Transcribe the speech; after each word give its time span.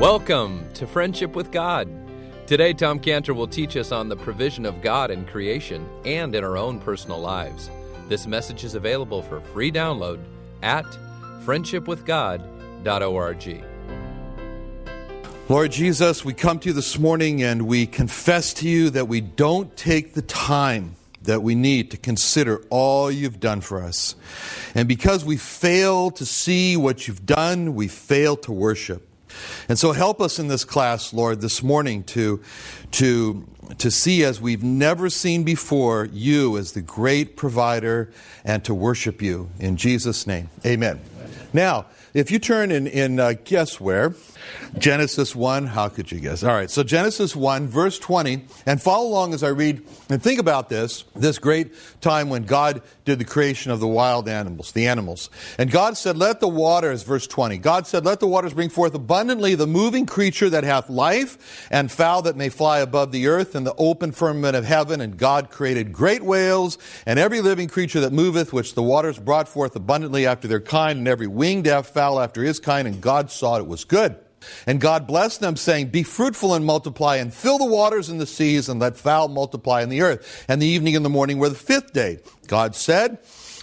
Welcome 0.00 0.66
to 0.74 0.86
Friendship 0.86 1.34
with 1.34 1.50
God. 1.50 1.88
Today, 2.46 2.74
Tom 2.74 2.98
Cantor 2.98 3.32
will 3.32 3.48
teach 3.48 3.78
us 3.78 3.92
on 3.92 4.10
the 4.10 4.16
provision 4.16 4.66
of 4.66 4.82
God 4.82 5.10
in 5.10 5.24
creation 5.24 5.88
and 6.04 6.34
in 6.34 6.44
our 6.44 6.58
own 6.58 6.80
personal 6.80 7.18
lives. 7.18 7.70
This 8.06 8.26
message 8.26 8.62
is 8.62 8.74
available 8.74 9.22
for 9.22 9.40
free 9.40 9.72
download 9.72 10.22
at 10.62 10.84
friendshipwithgod.org. 11.46 13.64
Lord 15.48 15.72
Jesus, 15.72 16.26
we 16.26 16.34
come 16.34 16.58
to 16.58 16.68
you 16.68 16.74
this 16.74 16.98
morning 16.98 17.42
and 17.42 17.66
we 17.66 17.86
confess 17.86 18.52
to 18.52 18.68
you 18.68 18.90
that 18.90 19.08
we 19.08 19.22
don't 19.22 19.74
take 19.78 20.12
the 20.12 20.20
time 20.20 20.96
that 21.22 21.42
we 21.42 21.54
need 21.54 21.90
to 21.92 21.96
consider 21.96 22.62
all 22.68 23.10
you've 23.10 23.40
done 23.40 23.62
for 23.62 23.82
us. 23.82 24.14
And 24.74 24.86
because 24.86 25.24
we 25.24 25.38
fail 25.38 26.10
to 26.10 26.26
see 26.26 26.76
what 26.76 27.08
you've 27.08 27.24
done, 27.24 27.74
we 27.74 27.88
fail 27.88 28.36
to 28.36 28.52
worship. 28.52 29.08
And 29.68 29.78
so 29.78 29.92
help 29.92 30.20
us 30.20 30.38
in 30.38 30.48
this 30.48 30.64
class, 30.64 31.12
Lord, 31.12 31.40
this 31.40 31.62
morning 31.62 32.04
to, 32.04 32.40
to, 32.92 33.46
to 33.78 33.90
see 33.90 34.24
as 34.24 34.40
we've 34.40 34.62
never 34.62 35.10
seen 35.10 35.44
before 35.44 36.08
you 36.12 36.56
as 36.56 36.72
the 36.72 36.82
great 36.82 37.36
provider 37.36 38.10
and 38.44 38.64
to 38.64 38.74
worship 38.74 39.20
you. 39.22 39.50
In 39.58 39.76
Jesus' 39.76 40.26
name, 40.26 40.50
amen. 40.64 41.00
Now, 41.52 41.86
if 42.16 42.30
you 42.30 42.38
turn 42.38 42.70
in, 42.70 42.86
in 42.86 43.20
uh, 43.20 43.34
guess 43.44 43.78
where? 43.78 44.14
Genesis 44.78 45.36
1, 45.36 45.66
how 45.66 45.88
could 45.88 46.10
you 46.10 46.18
guess? 46.18 46.42
All 46.42 46.54
right, 46.54 46.70
so 46.70 46.82
Genesis 46.82 47.36
1, 47.36 47.66
verse 47.68 47.98
20, 47.98 48.44
and 48.64 48.80
follow 48.80 49.06
along 49.06 49.34
as 49.34 49.42
I 49.42 49.48
read 49.48 49.82
and 50.08 50.22
think 50.22 50.40
about 50.40 50.70
this, 50.70 51.04
this 51.14 51.38
great 51.38 51.72
time 52.00 52.30
when 52.30 52.44
God 52.44 52.80
did 53.04 53.18
the 53.18 53.24
creation 53.24 53.70
of 53.70 53.80
the 53.80 53.86
wild 53.86 54.28
animals, 54.28 54.72
the 54.72 54.86
animals. 54.86 55.28
And 55.58 55.70
God 55.70 55.98
said, 55.98 56.16
Let 56.16 56.40
the 56.40 56.48
waters, 56.48 57.02
verse 57.02 57.26
20, 57.26 57.58
God 57.58 57.86
said, 57.86 58.04
Let 58.04 58.20
the 58.20 58.26
waters 58.26 58.54
bring 58.54 58.70
forth 58.70 58.94
abundantly 58.94 59.54
the 59.54 59.66
moving 59.66 60.06
creature 60.06 60.48
that 60.48 60.64
hath 60.64 60.88
life, 60.88 61.68
and 61.70 61.92
fowl 61.92 62.22
that 62.22 62.36
may 62.36 62.48
fly 62.48 62.78
above 62.78 63.12
the 63.12 63.26
earth, 63.26 63.54
and 63.54 63.66
the 63.66 63.74
open 63.76 64.12
firmament 64.12 64.56
of 64.56 64.64
heaven. 64.64 65.00
And 65.00 65.18
God 65.18 65.50
created 65.50 65.92
great 65.92 66.22
whales, 66.22 66.78
and 67.04 67.18
every 67.18 67.42
living 67.42 67.68
creature 67.68 68.00
that 68.00 68.12
moveth, 68.12 68.52
which 68.52 68.74
the 68.74 68.82
waters 68.82 69.18
brought 69.18 69.48
forth 69.48 69.76
abundantly 69.76 70.26
after 70.26 70.48
their 70.48 70.60
kind, 70.60 70.98
and 70.98 71.08
every 71.08 71.26
winged 71.26 71.66
fowl 71.66 72.05
after 72.20 72.42
his 72.42 72.58
kind. 72.60 72.86
And 72.88 73.00
God 73.00 73.30
saw 73.30 73.56
it 73.56 73.66
was 73.66 73.84
good. 73.84 74.16
And 74.66 74.80
God 74.80 75.06
blessed 75.06 75.40
them, 75.40 75.56
saying, 75.56 75.88
Be 75.88 76.02
fruitful 76.02 76.54
and 76.54 76.64
multiply, 76.64 77.16
and 77.16 77.32
fill 77.32 77.58
the 77.58 77.64
waters 77.64 78.08
and 78.08 78.20
the 78.20 78.26
seas, 78.26 78.68
and 78.68 78.80
let 78.80 78.96
fowl 78.96 79.28
multiply 79.28 79.82
in 79.82 79.88
the 79.88 80.02
earth. 80.02 80.44
And 80.48 80.60
the 80.60 80.66
evening 80.66 80.96
and 80.96 81.04
the 81.04 81.10
morning 81.10 81.38
were 81.38 81.48
the 81.48 81.54
fifth 81.54 81.92
day. 81.92 82.20
God 82.46 82.74
said, 82.74 83.18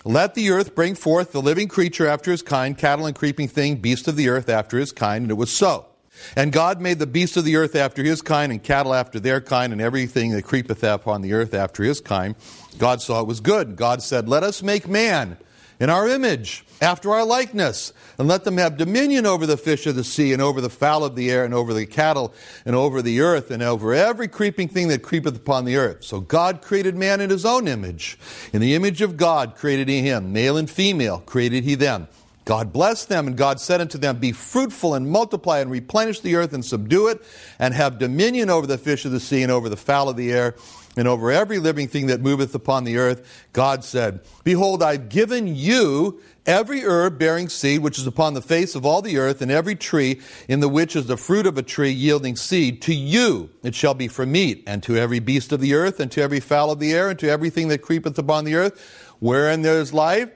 Let 0.06 0.36
the 0.36 0.50
earth 0.52 0.76
bring 0.76 0.96
forth 0.96 1.32
the 1.32 1.42
living 1.42 1.68
creature 1.68 2.08
after 2.08 2.32
his 2.32 2.42
kind, 2.42 2.78
cattle 2.78 3.06
and 3.06 3.16
creeping 3.16 3.48
thing, 3.48 3.78
beast 3.78 4.08
of 4.08 4.16
the 4.16 4.30
earth 4.30 4.50
after 4.50 4.78
his 4.78 4.92
kind. 4.92 5.24
And 5.24 5.32
it 5.32 5.36
was 5.36 5.52
so. 5.52 5.88
And 6.36 6.54
God 6.54 6.80
made 6.80 7.00
the 7.00 7.08
beasts 7.08 7.38
of 7.38 7.44
the 7.44 7.56
earth 7.56 7.76
after 7.76 8.04
his 8.04 8.22
kind, 8.22 8.52
and 8.52 8.62
cattle 8.62 8.94
after 8.94 9.20
their 9.20 9.42
kind, 9.42 9.74
and 9.74 9.82
everything 9.82 10.32
that 10.32 10.44
creepeth 10.44 10.84
upon 10.84 11.22
the 11.22 11.34
earth 11.34 11.54
after 11.54 11.84
his 11.84 12.02
kind. 12.02 12.36
God 12.78 13.02
saw 13.02 13.22
it 13.22 13.28
was 13.28 13.40
good. 13.40 13.76
God 13.76 14.02
said, 14.02 14.30
Let 14.30 14.44
us 14.44 14.62
make 14.62 14.88
man 14.88 15.38
in 15.84 15.90
our 15.90 16.08
image, 16.08 16.64
after 16.82 17.12
our 17.12 17.26
likeness, 17.26 17.92
and 18.18 18.26
let 18.26 18.46
them 18.46 18.58
have 18.58 18.78
dominion 18.78 19.26
over 19.26 19.46
the 19.46 19.58
fish 19.58 19.86
of 19.86 19.98
the 19.98 20.04
sea, 20.06 20.32
and 20.32 20.42
over 20.42 20.62
the 20.62 20.70
fowl 20.70 21.04
of 21.04 21.18
the 21.18 21.30
air, 21.30 21.44
and 21.44 21.54
over 21.54 21.74
the 21.74 21.86
cattle, 21.86 22.34
and 22.66 22.74
over 22.74 23.02
the 23.02 23.20
earth, 23.20 23.52
and 23.52 23.62
over 23.62 23.94
every 23.94 24.30
creeping 24.30 24.70
thing 24.70 24.88
that 24.88 25.04
creepeth 25.04 25.36
upon 25.36 25.66
the 25.66 25.76
earth. 25.76 26.06
So 26.06 26.22
God 26.22 26.62
created 26.62 26.96
man 26.96 27.20
in 27.20 27.30
his 27.30 27.44
own 27.46 27.68
image. 27.68 28.18
In 28.54 28.62
the 28.62 28.76
image 28.76 29.02
of 29.02 29.18
God 29.18 29.56
created 29.56 29.90
he 29.90 30.00
him, 30.00 30.32
male 30.32 30.56
and 30.56 30.70
female 30.70 31.20
created 31.26 31.66
he 31.66 31.76
them. 31.76 32.08
God 32.46 32.72
blessed 32.72 33.10
them, 33.10 33.28
and 33.28 33.36
God 33.36 33.60
said 33.60 33.82
unto 33.82 33.98
them, 33.98 34.20
Be 34.20 34.32
fruitful 34.32 34.94
and 34.94 35.10
multiply, 35.10 35.60
and 35.60 35.70
replenish 35.70 36.22
the 36.22 36.36
earth, 36.36 36.54
and 36.54 36.64
subdue 36.64 37.10
it, 37.10 37.22
and 37.60 37.74
have 37.74 38.00
dominion 38.00 38.50
over 38.50 38.68
the 38.68 38.78
fish 38.78 39.04
of 39.04 39.12
the 39.12 39.20
sea, 39.20 39.44
and 39.44 39.52
over 39.52 39.68
the 39.68 39.76
fowl 39.76 40.08
of 40.08 40.16
the 40.16 40.32
air, 40.32 40.56
and 40.96 41.08
over 41.08 41.32
every 41.32 41.60
living 41.60 41.88
thing 41.88 42.08
that 42.08 42.22
moveth 42.22 42.54
upon 42.54 42.84
the 42.84 42.98
earth. 42.98 43.48
God 43.54 43.84
said, 43.84 44.22
Behold, 44.44 44.84
I've 44.84 45.10
given 45.10 45.56
you 45.56 46.22
every 46.46 46.84
herb 46.84 47.18
bearing 47.18 47.50
seed 47.50 47.82
which 47.82 47.98
is 47.98 48.06
upon 48.06 48.34
the 48.34 48.42
face 48.42 48.76
of 48.76 48.86
all 48.86 49.02
the 49.02 49.18
earth, 49.18 49.42
and 49.42 49.52
every 49.52 49.76
tree 49.76 50.22
in 50.48 50.60
the 50.60 50.70
which 50.70 50.96
is 50.96 51.08
the 51.08 51.18
fruit 51.18 51.48
of 51.48 51.58
a 51.58 51.64
tree 51.64 51.92
yielding 51.92 52.36
seed. 52.36 52.82
To 52.84 52.94
you 52.94 53.50
it 53.64 53.76
shall 53.76 53.94
be 53.94 54.08
for 54.08 54.26
meat, 54.26 54.64
and 54.68 54.84
to 54.84 54.98
every 54.98 55.20
beast 55.20 55.52
of 55.52 55.62
the 55.62 55.74
earth, 55.74 56.00
and 56.00 56.12
to 56.12 56.22
every 56.22 56.40
fowl 56.40 56.72
of 56.72 56.80
the 56.80 56.94
air, 56.94 57.10
and 57.10 57.20
to 57.20 57.30
everything 57.30 57.70
that 57.70 57.82
creepeth 57.82 58.18
upon 58.18 58.46
the 58.46 58.56
earth, 58.56 59.16
wherein 59.20 59.62
there 59.62 59.80
is 59.80 59.94
life, 59.94 60.30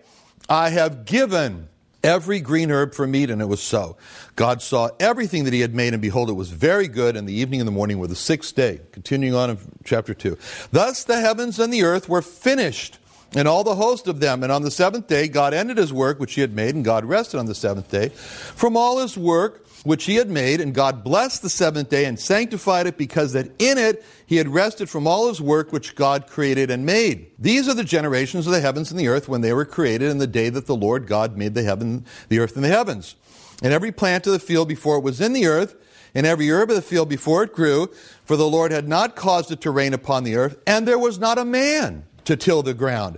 I 0.49 0.69
have 0.69 1.05
given 1.05 1.69
every 2.07 2.39
green 2.39 2.71
herb 2.71 2.93
for 2.93 3.05
meat, 3.05 3.29
and 3.29 3.41
it 3.41 3.45
was 3.45 3.61
so. 3.61 3.97
God 4.37 4.61
saw 4.61 4.89
everything 4.97 5.43
that 5.43 5.51
he 5.51 5.59
had 5.59 5.75
made, 5.75 5.91
and 5.91 6.01
behold, 6.01 6.29
it 6.29 6.33
was 6.33 6.49
very 6.49 6.87
good, 6.87 7.17
and 7.17 7.27
the 7.27 7.33
evening 7.33 7.59
and 7.59 7.67
the 7.67 7.71
morning 7.71 7.99
were 7.99 8.07
the 8.07 8.15
sixth 8.15 8.55
day. 8.55 8.79
Continuing 8.93 9.35
on 9.35 9.49
in 9.49 9.57
chapter 9.83 10.13
2. 10.13 10.37
Thus 10.71 11.03
the 11.03 11.19
heavens 11.19 11.59
and 11.59 11.71
the 11.71 11.83
earth 11.83 12.07
were 12.07 12.21
finished, 12.21 12.97
and 13.35 13.45
all 13.45 13.65
the 13.65 13.75
host 13.75 14.07
of 14.07 14.21
them. 14.21 14.41
And 14.41 14.53
on 14.53 14.61
the 14.61 14.71
seventh 14.71 15.07
day, 15.07 15.27
God 15.27 15.53
ended 15.53 15.77
his 15.77 15.91
work 15.91 16.17
which 16.17 16.35
he 16.35 16.41
had 16.41 16.55
made, 16.55 16.75
and 16.75 16.85
God 16.85 17.03
rested 17.03 17.39
on 17.39 17.45
the 17.45 17.53
seventh 17.53 17.91
day 17.91 18.07
from 18.09 18.77
all 18.77 18.99
his 18.99 19.17
work 19.17 19.66
which 19.83 20.05
he 20.05 20.15
had 20.15 20.29
made, 20.29 20.59
and 20.59 20.73
God 20.73 21.03
blessed 21.03 21.41
the 21.41 21.49
seventh 21.49 21.89
day 21.89 22.05
and 22.05 22.19
sanctified 22.19 22.87
it 22.87 22.97
because 22.97 23.33
that 23.33 23.47
in 23.59 23.77
it 23.77 24.03
he 24.25 24.37
had 24.37 24.47
rested 24.47 24.89
from 24.89 25.07
all 25.07 25.27
his 25.27 25.41
work 25.41 25.71
which 25.71 25.95
God 25.95 26.27
created 26.27 26.69
and 26.69 26.85
made. 26.85 27.31
These 27.39 27.67
are 27.69 27.73
the 27.73 27.83
generations 27.83 28.47
of 28.47 28.53
the 28.53 28.61
heavens 28.61 28.91
and 28.91 28.99
the 28.99 29.07
earth 29.07 29.27
when 29.27 29.41
they 29.41 29.53
were 29.53 29.65
created 29.65 30.09
in 30.09 30.17
the 30.17 30.27
day 30.27 30.49
that 30.49 30.65
the 30.65 30.75
Lord 30.75 31.07
God 31.07 31.37
made 31.37 31.53
the 31.53 31.63
heaven, 31.63 32.05
the 32.29 32.39
earth 32.39 32.55
and 32.55 32.65
the 32.65 32.69
heavens. 32.69 33.15
And 33.63 33.73
every 33.73 33.91
plant 33.91 34.27
of 34.27 34.33
the 34.33 34.39
field 34.39 34.67
before 34.67 34.97
it 34.97 35.03
was 35.03 35.21
in 35.21 35.33
the 35.33 35.47
earth, 35.47 35.75
and 36.13 36.25
every 36.25 36.49
herb 36.49 36.69
of 36.69 36.75
the 36.75 36.81
field 36.81 37.09
before 37.09 37.43
it 37.43 37.53
grew, 37.53 37.91
for 38.25 38.35
the 38.35 38.47
Lord 38.47 38.71
had 38.71 38.87
not 38.87 39.15
caused 39.15 39.51
it 39.51 39.61
to 39.61 39.71
rain 39.71 39.93
upon 39.93 40.23
the 40.23 40.35
earth, 40.35 40.57
and 40.65 40.87
there 40.87 40.99
was 40.99 41.19
not 41.19 41.37
a 41.37 41.45
man 41.45 42.05
to 42.25 42.35
till 42.35 42.63
the 42.63 42.73
ground. 42.73 43.17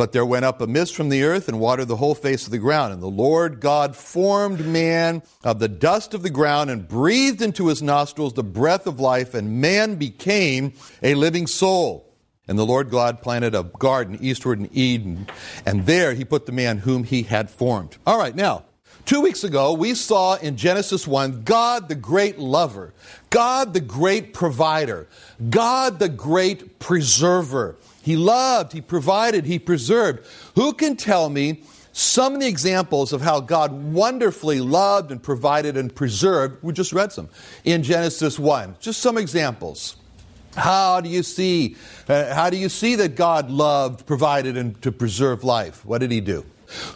But 0.00 0.12
there 0.12 0.24
went 0.24 0.46
up 0.46 0.62
a 0.62 0.66
mist 0.66 0.96
from 0.96 1.10
the 1.10 1.24
earth 1.24 1.46
and 1.46 1.60
watered 1.60 1.88
the 1.88 1.96
whole 1.96 2.14
face 2.14 2.46
of 2.46 2.52
the 2.52 2.56
ground. 2.56 2.94
And 2.94 3.02
the 3.02 3.06
Lord 3.06 3.60
God 3.60 3.94
formed 3.94 4.64
man 4.64 5.22
of 5.44 5.58
the 5.58 5.68
dust 5.68 6.14
of 6.14 6.22
the 6.22 6.30
ground 6.30 6.70
and 6.70 6.88
breathed 6.88 7.42
into 7.42 7.66
his 7.66 7.82
nostrils 7.82 8.32
the 8.32 8.42
breath 8.42 8.86
of 8.86 8.98
life, 8.98 9.34
and 9.34 9.60
man 9.60 9.96
became 9.96 10.72
a 11.02 11.14
living 11.16 11.46
soul. 11.46 12.10
And 12.48 12.58
the 12.58 12.64
Lord 12.64 12.88
God 12.88 13.20
planted 13.20 13.54
a 13.54 13.62
garden 13.62 14.16
eastward 14.22 14.58
in 14.58 14.70
Eden, 14.72 15.26
and 15.66 15.84
there 15.84 16.14
he 16.14 16.24
put 16.24 16.46
the 16.46 16.52
man 16.52 16.78
whom 16.78 17.04
he 17.04 17.24
had 17.24 17.50
formed. 17.50 17.98
All 18.06 18.16
right, 18.18 18.34
now, 18.34 18.64
Two 19.06 19.22
weeks 19.22 19.44
ago, 19.44 19.72
we 19.72 19.94
saw 19.94 20.36
in 20.36 20.56
Genesis 20.56 21.06
1 21.06 21.42
God 21.42 21.88
the 21.88 21.94
great 21.94 22.38
lover, 22.38 22.92
God 23.30 23.72
the 23.72 23.80
great 23.80 24.34
provider, 24.34 25.08
God 25.48 25.98
the 25.98 26.08
great 26.08 26.78
preserver. 26.78 27.76
He 28.02 28.16
loved, 28.16 28.72
He 28.72 28.80
provided, 28.80 29.44
He 29.44 29.58
preserved. 29.58 30.26
Who 30.54 30.72
can 30.72 30.96
tell 30.96 31.28
me 31.28 31.62
some 31.92 32.34
of 32.34 32.40
the 32.40 32.46
examples 32.46 33.12
of 33.12 33.20
how 33.20 33.40
God 33.40 33.72
wonderfully 33.72 34.60
loved 34.60 35.10
and 35.10 35.22
provided 35.22 35.76
and 35.76 35.94
preserved? 35.94 36.62
We 36.62 36.72
just 36.72 36.92
read 36.92 37.12
some 37.12 37.28
in 37.64 37.82
Genesis 37.82 38.38
1. 38.38 38.76
Just 38.80 39.00
some 39.00 39.18
examples. 39.18 39.96
How 40.56 41.00
do 41.00 41.08
you 41.08 41.22
see? 41.22 41.76
Uh, 42.08 42.34
how 42.34 42.50
do 42.50 42.56
you 42.56 42.68
see 42.68 42.96
that 42.96 43.14
God 43.14 43.50
loved, 43.50 44.06
provided, 44.06 44.56
and 44.56 44.80
to 44.82 44.90
preserve 44.90 45.44
life? 45.44 45.84
What 45.84 45.98
did 45.98 46.10
He 46.10 46.20
do? 46.20 46.44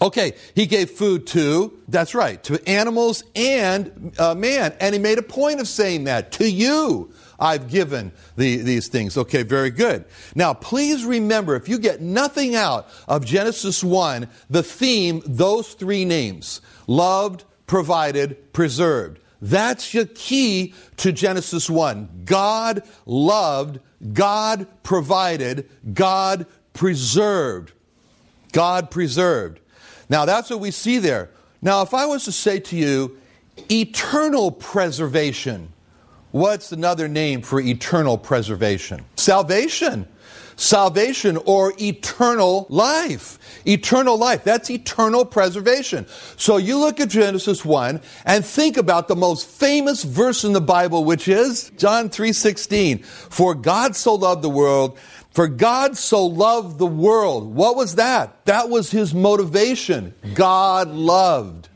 Okay, 0.00 0.34
he 0.54 0.66
gave 0.66 0.90
food 0.90 1.26
to, 1.28 1.78
that's 1.88 2.14
right, 2.14 2.42
to 2.44 2.68
animals 2.68 3.24
and 3.34 4.14
uh, 4.18 4.34
man. 4.34 4.74
And 4.80 4.94
he 4.94 5.00
made 5.00 5.18
a 5.18 5.22
point 5.22 5.60
of 5.60 5.68
saying 5.68 6.04
that 6.04 6.32
to 6.32 6.50
you. 6.50 7.12
I've 7.38 7.68
given 7.68 8.12
the, 8.36 8.58
these 8.58 8.88
things. 8.88 9.16
Okay, 9.16 9.42
very 9.42 9.70
good. 9.70 10.04
Now, 10.34 10.54
please 10.54 11.04
remember 11.04 11.56
if 11.56 11.68
you 11.68 11.78
get 11.78 12.00
nothing 12.00 12.54
out 12.54 12.88
of 13.08 13.24
Genesis 13.24 13.82
1, 13.82 14.28
the 14.48 14.62
theme, 14.62 15.22
those 15.26 15.74
three 15.74 16.04
names 16.04 16.60
loved, 16.87 17.44
provided, 17.66 18.52
preserved. 18.52 19.19
That's 19.43 19.93
your 19.93 20.06
key 20.06 20.75
to 20.99 21.12
Genesis 21.12 21.69
1. 21.69 22.22
God 22.25 22.82
loved, 23.04 23.81
God 24.12 24.66
provided, 24.82 25.69
God 25.93 26.46
preserved. 26.72 27.72
God 28.52 28.90
preserved. 28.90 29.60
Now, 30.08 30.24
that's 30.24 30.50
what 30.50 30.60
we 30.60 30.70
see 30.70 30.98
there. 30.98 31.30
Now, 31.62 31.82
if 31.82 31.94
I 31.94 32.06
was 32.06 32.24
to 32.24 32.32
say 32.32 32.60
to 32.60 32.76
you, 32.76 33.18
eternal 33.70 34.50
preservation, 34.50 35.72
What's 36.34 36.72
another 36.72 37.06
name 37.06 37.42
for 37.42 37.60
eternal 37.60 38.18
preservation? 38.18 39.04
Salvation. 39.14 40.08
Salvation 40.56 41.36
or 41.44 41.72
eternal 41.80 42.66
life. 42.68 43.38
Eternal 43.66 44.16
life. 44.16 44.44
That's 44.44 44.70
eternal 44.70 45.24
preservation. 45.24 46.06
So 46.36 46.56
you 46.56 46.78
look 46.78 47.00
at 47.00 47.08
Genesis 47.08 47.64
1 47.64 48.00
and 48.24 48.44
think 48.44 48.76
about 48.76 49.08
the 49.08 49.16
most 49.16 49.46
famous 49.46 50.04
verse 50.04 50.44
in 50.44 50.52
the 50.52 50.60
Bible, 50.60 51.04
which 51.04 51.28
is 51.28 51.70
John 51.76 52.08
3.16. 52.08 53.04
For 53.04 53.54
God 53.54 53.96
so 53.96 54.14
loved 54.14 54.42
the 54.42 54.50
world 54.50 54.98
for 55.34 55.48
God 55.48 55.96
so 55.96 56.26
loved 56.26 56.78
the 56.78 56.86
world. 56.86 57.52
What 57.52 57.74
was 57.74 57.96
that? 57.96 58.44
That 58.44 58.68
was 58.68 58.92
his 58.92 59.12
motivation. 59.12 60.14
God 60.32 60.90
loved 60.90 61.68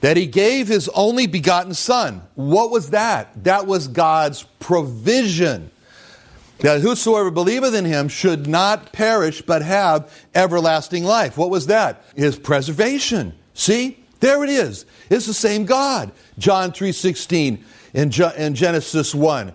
that 0.00 0.16
he 0.16 0.26
gave 0.26 0.68
his 0.68 0.88
only 0.90 1.26
begotten 1.26 1.74
Son. 1.74 2.22
What 2.36 2.70
was 2.70 2.90
that? 2.90 3.42
That 3.42 3.66
was 3.66 3.88
God's 3.88 4.44
provision. 4.60 5.72
That 6.60 6.80
whosoever 6.80 7.30
believeth 7.30 7.74
in 7.74 7.84
him 7.84 8.08
should 8.08 8.46
not 8.46 8.92
perish 8.92 9.42
but 9.42 9.62
have 9.62 10.10
everlasting 10.34 11.04
life. 11.04 11.36
What 11.36 11.50
was 11.50 11.66
that? 11.66 12.02
His 12.14 12.38
preservation. 12.38 13.34
See? 13.54 13.98
There 14.20 14.42
it 14.42 14.50
is. 14.50 14.86
It's 15.10 15.26
the 15.26 15.34
same 15.34 15.66
God. 15.66 16.12
John 16.38 16.72
3.16 16.72 17.62
in, 17.92 18.12
in 18.36 18.54
Genesis 18.54 19.14
1. 19.14 19.52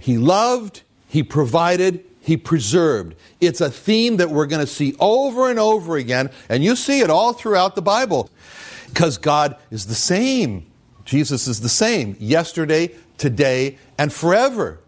He 0.00 0.16
loved, 0.16 0.82
he 1.08 1.22
provided, 1.22 2.04
he 2.20 2.36
preserved. 2.36 3.14
It's 3.40 3.60
a 3.60 3.70
theme 3.70 4.18
that 4.18 4.30
we're 4.30 4.46
going 4.46 4.64
to 4.64 4.72
see 4.72 4.94
over 5.00 5.50
and 5.50 5.58
over 5.58 5.96
again, 5.96 6.30
and 6.48 6.62
you 6.62 6.76
see 6.76 7.00
it 7.00 7.10
all 7.10 7.32
throughout 7.32 7.74
the 7.74 7.82
Bible. 7.82 8.30
Because 8.88 9.18
God 9.18 9.56
is 9.70 9.86
the 9.86 9.94
same. 9.94 10.66
Jesus 11.04 11.46
is 11.48 11.60
the 11.60 11.68
same 11.68 12.16
yesterday, 12.18 12.94
today, 13.18 13.78
and 13.98 14.12
forever. 14.12 14.78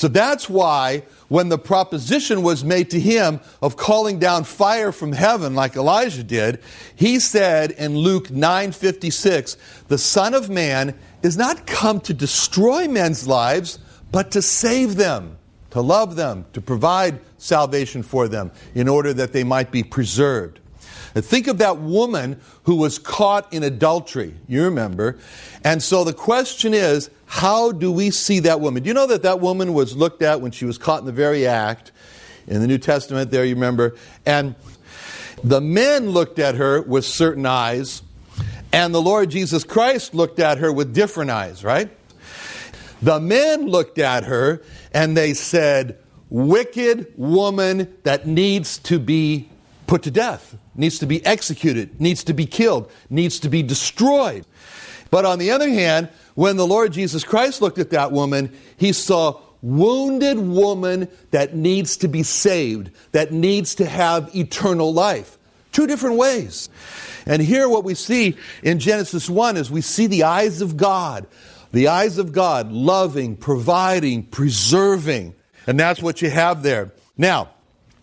So 0.00 0.08
that's 0.08 0.48
why 0.48 1.02
when 1.28 1.50
the 1.50 1.58
proposition 1.58 2.40
was 2.40 2.64
made 2.64 2.88
to 2.88 2.98
him 2.98 3.38
of 3.60 3.76
calling 3.76 4.18
down 4.18 4.44
fire 4.44 4.92
from 4.92 5.12
heaven 5.12 5.54
like 5.54 5.76
Elijah 5.76 6.22
did, 6.22 6.60
he 6.96 7.20
said 7.20 7.72
in 7.72 7.98
Luke 7.98 8.30
9:56, 8.30 9.58
"The 9.88 9.98
Son 9.98 10.32
of 10.32 10.48
man 10.48 10.94
is 11.22 11.36
not 11.36 11.66
come 11.66 12.00
to 12.00 12.14
destroy 12.14 12.88
men's 12.88 13.26
lives, 13.26 13.78
but 14.10 14.30
to 14.30 14.40
save 14.40 14.96
them." 14.96 15.36
to 15.70 15.80
love 15.80 16.16
them, 16.16 16.44
to 16.52 16.60
provide 16.60 17.20
salvation 17.38 18.02
for 18.02 18.26
them 18.26 18.50
in 18.74 18.88
order 18.88 19.14
that 19.14 19.32
they 19.32 19.44
might 19.44 19.70
be 19.70 19.84
preserved. 19.84 20.58
Think 21.14 21.48
of 21.48 21.58
that 21.58 21.78
woman 21.78 22.40
who 22.64 22.76
was 22.76 22.98
caught 22.98 23.52
in 23.52 23.62
adultery. 23.62 24.34
You 24.46 24.64
remember. 24.64 25.18
And 25.64 25.82
so 25.82 26.04
the 26.04 26.12
question 26.12 26.72
is, 26.74 27.10
how 27.26 27.72
do 27.72 27.90
we 27.90 28.10
see 28.10 28.40
that 28.40 28.60
woman? 28.60 28.82
Do 28.82 28.88
you 28.88 28.94
know 28.94 29.06
that 29.06 29.22
that 29.22 29.40
woman 29.40 29.74
was 29.74 29.96
looked 29.96 30.22
at 30.22 30.40
when 30.40 30.52
she 30.52 30.64
was 30.64 30.78
caught 30.78 31.00
in 31.00 31.06
the 31.06 31.12
very 31.12 31.46
act? 31.46 31.92
In 32.46 32.60
the 32.60 32.66
New 32.66 32.78
Testament, 32.78 33.30
there, 33.30 33.44
you 33.44 33.54
remember. 33.54 33.94
And 34.26 34.54
the 35.42 35.60
men 35.60 36.10
looked 36.10 36.38
at 36.38 36.56
her 36.56 36.82
with 36.82 37.04
certain 37.04 37.46
eyes, 37.46 38.02
and 38.72 38.94
the 38.94 39.00
Lord 39.00 39.30
Jesus 39.30 39.64
Christ 39.64 40.14
looked 40.14 40.38
at 40.38 40.58
her 40.58 40.72
with 40.72 40.94
different 40.94 41.30
eyes, 41.30 41.64
right? 41.64 41.90
The 43.02 43.18
men 43.18 43.66
looked 43.66 43.98
at 43.98 44.24
her 44.24 44.62
and 44.92 45.16
they 45.16 45.34
said, 45.34 45.98
Wicked 46.28 47.12
woman 47.16 47.96
that 48.04 48.26
needs 48.26 48.78
to 48.78 48.98
be 48.98 49.48
put 49.90 50.04
to 50.04 50.10
death, 50.10 50.56
needs 50.76 51.00
to 51.00 51.06
be 51.06 51.24
executed, 51.26 52.00
needs 52.00 52.22
to 52.24 52.32
be 52.32 52.46
killed, 52.46 52.90
needs 53.10 53.40
to 53.40 53.48
be 53.48 53.62
destroyed. 53.62 54.46
But 55.10 55.24
on 55.24 55.40
the 55.40 55.50
other 55.50 55.68
hand, 55.68 56.08
when 56.36 56.56
the 56.56 56.66
Lord 56.66 56.92
Jesus 56.92 57.24
Christ 57.24 57.60
looked 57.60 57.78
at 57.78 57.90
that 57.90 58.12
woman, 58.12 58.56
he 58.76 58.92
saw 58.92 59.40
wounded 59.62 60.38
woman 60.38 61.08
that 61.32 61.56
needs 61.56 61.96
to 61.98 62.08
be 62.08 62.22
saved, 62.22 62.92
that 63.10 63.32
needs 63.32 63.74
to 63.74 63.84
have 63.84 64.34
eternal 64.34 64.94
life. 64.94 65.36
Two 65.72 65.88
different 65.88 66.16
ways. 66.16 66.68
And 67.26 67.42
here, 67.42 67.68
what 67.68 67.82
we 67.82 67.94
see 67.94 68.36
in 68.62 68.78
Genesis 68.78 69.28
1 69.28 69.56
is 69.56 69.70
we 69.70 69.80
see 69.80 70.06
the 70.06 70.22
eyes 70.22 70.62
of 70.62 70.76
God 70.76 71.26
the 71.72 71.86
eyes 71.86 72.18
of 72.18 72.32
God, 72.32 72.72
loving, 72.72 73.36
providing, 73.36 74.24
preserving. 74.24 75.34
And 75.68 75.78
that's 75.78 76.02
what 76.02 76.20
you 76.20 76.28
have 76.28 76.64
there. 76.64 76.92
Now, 77.16 77.50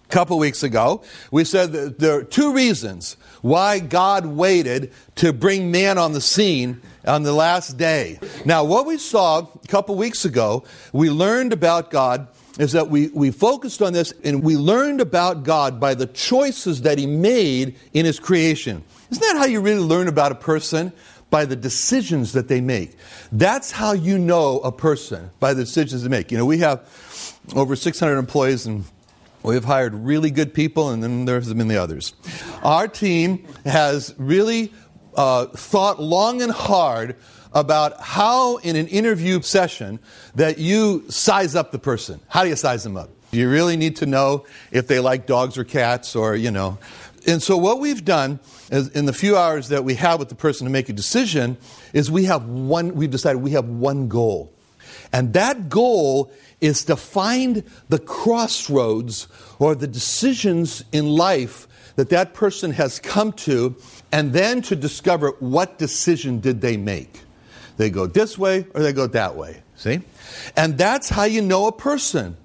a 0.07 0.13
couple 0.13 0.39
weeks 0.39 0.63
ago, 0.63 1.04
we 1.31 1.44
said 1.44 1.74
that 1.74 2.00
there 2.00 2.19
are 2.19 2.24
two 2.24 2.54
reasons 2.54 3.18
why 3.42 3.80
God 3.80 4.25
waited 4.25 4.94
to 5.15 5.33
bring 5.33 5.69
man 5.69 5.98
on 5.98 6.13
the 6.13 6.21
scene 6.21 6.81
on 7.06 7.24
the 7.24 7.33
last 7.33 7.77
day. 7.77 8.19
Now, 8.45 8.63
what 8.63 8.86
we 8.86 8.98
saw 8.98 9.39
a 9.39 9.68
couple 9.68 9.95
weeks 9.95 10.24
ago, 10.24 10.63
we 10.94 11.09
learned 11.09 11.51
about 11.51 11.92
God 11.92 12.27
is 12.57 12.71
that 12.71 12.89
we, 12.89 13.09
we 13.09 13.31
focused 13.31 13.81
on 13.81 13.94
this 13.94 14.13
and 14.24 14.44
we 14.44 14.56
learned 14.56 15.01
about 15.01 15.44
God 15.44 15.80
by 15.80 15.94
the 15.94 16.07
choices 16.07 16.83
that 16.83 16.98
He 16.98 17.06
made 17.06 17.75
in 17.94 18.06
His 18.06 18.19
creation. 18.19 18.83
Isn't 19.12 19.21
that 19.21 19.38
how 19.38 19.45
you 19.45 19.62
really 19.62 19.81
learn 19.81 20.07
about 20.07 20.31
a 20.31 20.36
person? 20.36 20.94
by 21.30 21.44
the 21.44 21.57
decisions 21.57 22.31
that 22.31 22.48
they 22.48 22.62
make. 22.62 22.95
That's 23.33 23.69
how 23.69 23.92
you 23.92 24.18
know 24.18 24.60
a 24.60 24.71
person, 24.71 25.30
by 25.42 25.53
the 25.53 25.65
decisions 25.65 26.03
they 26.03 26.07
make. 26.07 26.31
You 26.31 26.38
know, 26.38 26.45
we 26.45 26.60
have 26.60 26.88
over 27.53 27.75
600 27.75 28.18
employees 28.18 28.65
and 28.65 28.86
We've 29.44 29.63
hired 29.63 29.94
really 29.94 30.31
good 30.31 30.54
people, 30.54 30.89
and 30.89 31.01
then 31.01 31.25
there's 31.25 31.54
been 31.54 31.68
the 31.68 31.78
others. 31.78 32.13
Our 32.63 32.88
team 32.88 33.45
has 33.66 34.13
really 34.18 34.74
uh, 35.16 35.45
thought 35.45 36.01
long 36.01 36.42
and 36.42 36.51
hard 36.51 37.16
about 37.54 38.01
how, 38.01 38.57
in 38.57 38.75
an 38.75 38.88
interview 38.88 39.42
session, 39.42 40.00
that 40.36 40.57
you 40.57 41.06
size 41.10 41.56
up 41.56 41.72
the 41.72 41.80
person. 41.80 42.19
How 42.28 42.44
do 42.44 42.50
you 42.50 42.56
size 42.56 42.84
them 42.84 42.98
up? 42.98 43.10
You 43.31 43.50
really 43.50 43.78
need 43.78 43.98
to 43.98 44.06
know 44.06 44.45
if 44.72 44.88
they 44.88 45.00
like 45.00 45.28
dogs 45.28 45.57
or 45.57 45.63
cats, 45.63 46.16
or 46.16 46.36
you 46.36 46.51
know, 46.51 46.78
and 47.28 47.44
so, 47.44 47.57
what 47.57 47.80
we've 47.81 48.06
done 48.06 48.39
is 48.72 48.88
in 48.89 49.06
the 49.06 49.12
few 49.12 49.36
hours 49.36 49.68
that 49.68 49.84
we 49.84 49.95
have 49.95 50.18
with 50.18 50.30
the 50.30 50.36
person 50.36 50.66
to 50.66 50.72
make 50.72 50.88
a 50.88 50.94
decision 50.94 51.57
is 51.92 52.10
we 52.10 52.24
have 52.24 52.48
one, 52.48 52.95
we've 52.95 53.12
decided 53.12 53.42
we 53.42 53.51
have 53.51 53.68
one 53.68 54.07
goal. 54.07 54.54
And 55.12 55.33
that 55.33 55.69
goal 55.69 56.31
is 56.62 56.86
to 56.86 56.95
find 56.95 57.63
the 57.89 58.00
crossroads 58.00 59.27
or 59.59 59.75
the 59.75 59.88
decisions 59.88 60.83
in 60.92 61.07
life 61.07 61.68
that 61.95 62.09
that 62.09 62.33
person 62.33 62.71
has 62.71 63.00
come 63.00 63.31
to, 63.33 63.75
and 64.12 64.31
then 64.31 64.62
to 64.62 64.75
discover 64.75 65.31
what 65.39 65.80
decision 65.80 66.39
did 66.39 66.62
they 66.62 66.77
make. 66.77 67.21
They 67.77 67.89
go 67.89 68.06
this 68.06 68.38
way 68.38 68.68
or 68.75 68.81
they 68.81 68.94
go 68.94 69.07
that 69.07 69.36
way. 69.36 69.63
See? 69.75 70.01
And 70.56 70.77
that's 70.77 71.10
how 71.10 71.24
you 71.24 71.42
know 71.42 71.68
a 71.68 71.71
person. 71.71 72.38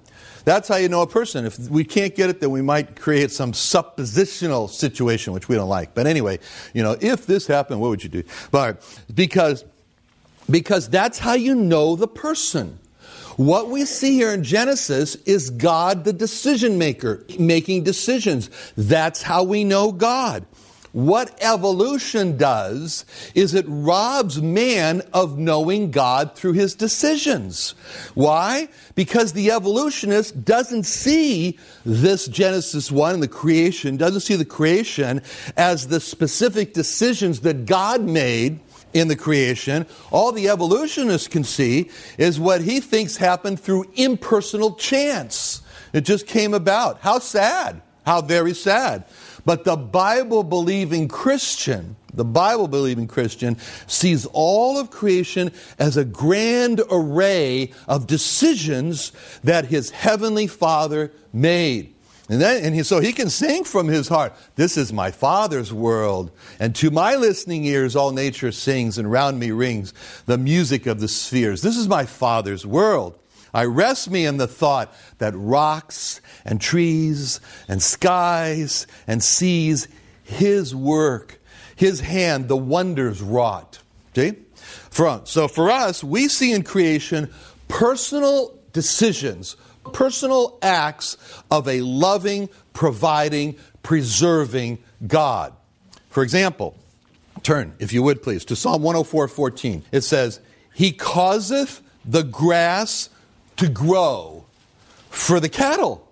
That's 0.45 0.67
how 0.67 0.75
you 0.75 0.89
know 0.89 1.03
a 1.03 1.07
person. 1.07 1.45
If 1.45 1.57
we 1.69 1.83
can't 1.83 2.15
get 2.15 2.29
it, 2.29 2.41
then 2.41 2.51
we 2.51 2.61
might 2.61 2.99
create 2.99 3.31
some 3.31 3.53
suppositional 3.53 4.69
situation, 4.69 5.33
which 5.33 5.47
we 5.47 5.55
don't 5.55 5.69
like. 5.69 5.93
But 5.93 6.05
anyway, 6.05 6.39
you 6.73 6.83
know, 6.83 6.97
if 6.99 7.25
this 7.25 7.47
happened, 7.47 7.79
what 7.79 7.89
would 7.89 8.03
you 8.03 8.09
do? 8.09 8.23
But 8.51 8.83
because, 9.13 9.63
because 10.49 10.89
that's 10.89 11.19
how 11.19 11.33
you 11.33 11.55
know 11.55 11.95
the 11.95 12.07
person. 12.07 12.79
What 13.37 13.69
we 13.69 13.85
see 13.85 14.13
here 14.13 14.31
in 14.31 14.43
Genesis 14.43 15.15
is 15.25 15.49
God, 15.49 16.03
the 16.03 16.13
decision 16.13 16.77
maker, 16.77 17.25
making 17.39 17.83
decisions. 17.83 18.49
That's 18.77 19.23
how 19.23 19.43
we 19.43 19.63
know 19.63 19.91
God. 19.91 20.45
What 20.91 21.35
evolution 21.41 22.37
does 22.37 23.03
is 23.33 23.55
it 23.55 23.65
robs 23.67 24.39
man 24.39 25.01
of 25.11 25.39
knowing 25.39 25.89
God 25.89 26.35
through 26.35 26.53
his 26.53 26.75
decisions. 26.75 27.73
Why? 28.13 28.69
Because 28.93 29.33
the 29.33 29.49
evolutionist 29.49 30.45
doesn't 30.45 30.83
see 30.83 31.57
this 31.83 32.27
Genesis 32.27 32.91
1, 32.91 33.15
and 33.15 33.23
the 33.23 33.27
creation, 33.27 33.97
doesn't 33.97 34.21
see 34.21 34.35
the 34.35 34.45
creation 34.45 35.23
as 35.57 35.87
the 35.87 35.99
specific 35.99 36.75
decisions 36.75 37.39
that 37.39 37.65
God 37.65 38.01
made 38.03 38.59
in 38.93 39.07
the 39.07 39.15
creation. 39.15 39.85
All 40.11 40.31
the 40.31 40.49
evolutionist 40.49 41.29
can 41.31 41.43
see 41.43 41.89
is 42.17 42.39
what 42.39 42.61
he 42.61 42.79
thinks 42.79 43.17
happened 43.17 43.59
through 43.59 43.85
impersonal 43.95 44.75
chance. 44.75 45.61
It 45.93 46.01
just 46.01 46.27
came 46.27 46.53
about. 46.53 46.99
How 47.01 47.19
sad. 47.19 47.81
How 48.05 48.21
very 48.21 48.53
sad. 48.53 49.05
But 49.45 49.63
the 49.63 49.75
Bible 49.75 50.43
believing 50.43 51.07
Christian, 51.07 51.95
the 52.13 52.25
Bible 52.25 52.67
believing 52.67 53.07
Christian, 53.07 53.57
sees 53.87 54.25
all 54.27 54.77
of 54.77 54.89
creation 54.89 55.51
as 55.79 55.97
a 55.97 56.05
grand 56.05 56.81
array 56.89 57.71
of 57.87 58.07
decisions 58.07 59.11
that 59.43 59.65
his 59.65 59.89
heavenly 59.89 60.47
Father 60.47 61.11
made. 61.33 61.92
And, 62.33 62.41
then, 62.41 62.65
and 62.65 62.73
he, 62.73 62.81
so 62.81 62.99
he 62.99 63.13
can 63.13 63.29
sing 63.29 63.63
from 63.63 63.87
his 63.87 64.07
heart, 64.07 64.33
This 64.55 64.75
is 64.75 64.91
my 64.91 65.11
Father's 65.11 65.71
world. 65.71 66.31
And 66.59 66.75
to 66.77 66.89
my 66.89 67.13
listening 67.13 67.63
ears, 67.63 67.95
all 67.95 68.11
nature 68.11 68.51
sings, 68.51 68.97
and 68.97 69.11
round 69.11 69.39
me 69.39 69.51
rings 69.51 69.93
the 70.25 70.39
music 70.39 70.87
of 70.87 70.99
the 70.99 71.07
spheres. 71.07 71.61
This 71.61 71.77
is 71.77 71.87
my 71.87 72.07
Father's 72.07 72.65
world. 72.65 73.19
I 73.53 73.65
rest 73.65 74.09
me 74.09 74.25
in 74.25 74.37
the 74.37 74.47
thought 74.47 74.91
that 75.19 75.35
rocks 75.35 76.21
and 76.43 76.59
trees 76.59 77.39
and 77.67 77.83
skies 77.83 78.87
and 79.05 79.23
seas, 79.23 79.87
His 80.23 80.73
work, 80.73 81.39
His 81.75 81.99
hand, 81.99 82.47
the 82.47 82.57
wonders 82.57 83.21
wrought. 83.21 83.77
See? 84.15 84.33
For, 84.89 85.21
so 85.25 85.47
for 85.47 85.69
us, 85.69 86.03
we 86.03 86.27
see 86.29 86.51
in 86.51 86.63
creation 86.63 87.31
personal 87.67 88.57
decisions, 88.71 89.55
personal 89.91 90.57
acts 90.61 91.17
of 91.51 91.67
a 91.67 91.81
loving, 91.81 92.49
providing, 92.73 93.55
preserving 93.81 94.79
God. 95.05 95.53
For 96.09 96.23
example, 96.23 96.77
turn, 97.41 97.73
if 97.79 97.93
you 97.93 98.03
would 98.03 98.21
please, 98.21 98.45
to 98.45 98.55
Psalm 98.55 98.81
104 98.83 99.27
14. 99.27 99.83
It 99.91 100.01
says, 100.01 100.39
He 100.73 100.91
causeth 100.91 101.81
the 102.05 102.23
grass 102.23 103.09
to 103.57 103.69
grow 103.69 104.45
for 105.09 105.39
the 105.39 105.49
cattle, 105.49 106.07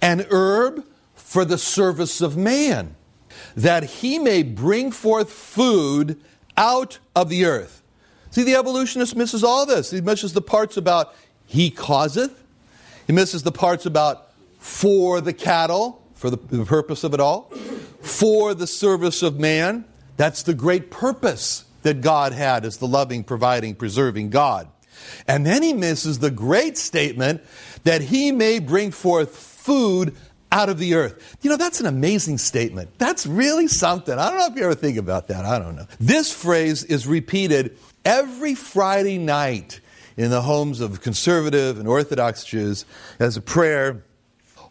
an 0.00 0.26
herb 0.30 0.84
for 1.14 1.44
the 1.44 1.58
service 1.58 2.20
of 2.20 2.36
man, 2.36 2.94
that 3.56 3.84
he 3.84 4.18
may 4.18 4.42
bring 4.42 4.90
forth 4.90 5.32
food 5.32 6.20
out 6.56 6.98
of 7.16 7.28
the 7.28 7.44
earth. 7.44 7.82
See, 8.30 8.42
the 8.42 8.54
evolutionist 8.54 9.16
misses 9.16 9.44
all 9.44 9.66
this. 9.66 9.90
He 9.90 10.00
misses 10.00 10.32
the 10.32 10.40
parts 10.40 10.76
about 10.76 11.14
he 11.46 11.70
causeth, 11.70 12.41
he 13.06 13.12
misses 13.12 13.42
the 13.42 13.52
parts 13.52 13.86
about 13.86 14.30
for 14.58 15.20
the 15.20 15.32
cattle, 15.32 16.02
for 16.14 16.30
the, 16.30 16.36
the 16.36 16.64
purpose 16.64 17.04
of 17.04 17.14
it 17.14 17.20
all, 17.20 17.50
for 18.00 18.54
the 18.54 18.66
service 18.66 19.22
of 19.22 19.38
man. 19.38 19.84
That's 20.16 20.42
the 20.42 20.54
great 20.54 20.90
purpose 20.90 21.64
that 21.82 22.00
God 22.00 22.32
had 22.32 22.64
as 22.64 22.76
the 22.78 22.86
loving, 22.86 23.24
providing, 23.24 23.74
preserving 23.74 24.30
God. 24.30 24.68
And 25.26 25.44
then 25.44 25.62
he 25.62 25.72
misses 25.72 26.20
the 26.20 26.30
great 26.30 26.78
statement 26.78 27.42
that 27.84 28.02
he 28.02 28.30
may 28.30 28.60
bring 28.60 28.92
forth 28.92 29.36
food 29.36 30.14
out 30.52 30.68
of 30.68 30.78
the 30.78 30.94
earth. 30.94 31.36
You 31.40 31.50
know, 31.50 31.56
that's 31.56 31.80
an 31.80 31.86
amazing 31.86 32.38
statement. 32.38 32.90
That's 32.98 33.26
really 33.26 33.68
something. 33.68 34.16
I 34.16 34.28
don't 34.28 34.38
know 34.38 34.46
if 34.46 34.56
you 34.56 34.64
ever 34.64 34.74
think 34.74 34.98
about 34.98 35.28
that. 35.28 35.44
I 35.44 35.58
don't 35.58 35.74
know. 35.74 35.86
This 35.98 36.32
phrase 36.32 36.84
is 36.84 37.06
repeated 37.06 37.78
every 38.04 38.54
Friday 38.54 39.18
night 39.18 39.80
in 40.16 40.30
the 40.30 40.42
homes 40.42 40.80
of 40.80 41.00
conservative 41.00 41.78
and 41.78 41.88
Orthodox 41.88 42.44
Jews 42.44 42.84
as 43.18 43.36
a 43.36 43.40
prayer. 43.40 44.04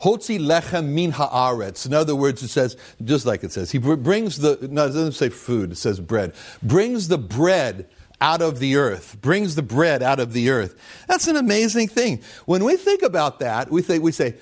Hotzi 0.02 0.40
lechem 0.40 0.88
min 0.88 1.12
haaretz. 1.12 1.86
In 1.86 1.94
other 1.94 2.16
words, 2.16 2.42
it 2.42 2.48
says, 2.48 2.76
just 3.04 3.26
like 3.26 3.44
it 3.44 3.52
says, 3.52 3.72
he 3.72 3.78
brings 3.78 4.40
the, 4.40 4.58
no, 4.72 4.86
it 4.86 4.90
doesn't 4.90 5.12
say 5.14 5.30
food, 5.30 5.72
it 5.72 5.78
says 5.78 6.00
bread. 6.00 6.34
Brings 6.64 7.08
the 7.08 7.20
bread 7.20 7.88
out 8.20 8.42
of 8.42 8.60
the 8.60 8.76
earth, 8.78 9.18
brings 9.22 9.56
the 9.56 9.64
bread 9.64 10.02
out 10.04 10.20
of 10.20 10.34
the 10.34 10.50
earth. 10.50 10.76
That's 11.08 11.28
an 11.28 11.36
amazing 11.36 11.88
thing. 11.88 12.22
When 12.46 12.64
we 12.64 12.78
think 12.78 13.02
about 13.02 13.40
that, 13.40 13.72
we 13.72 13.82
think, 13.82 14.04
we 14.04 14.12
say, 14.12 14.36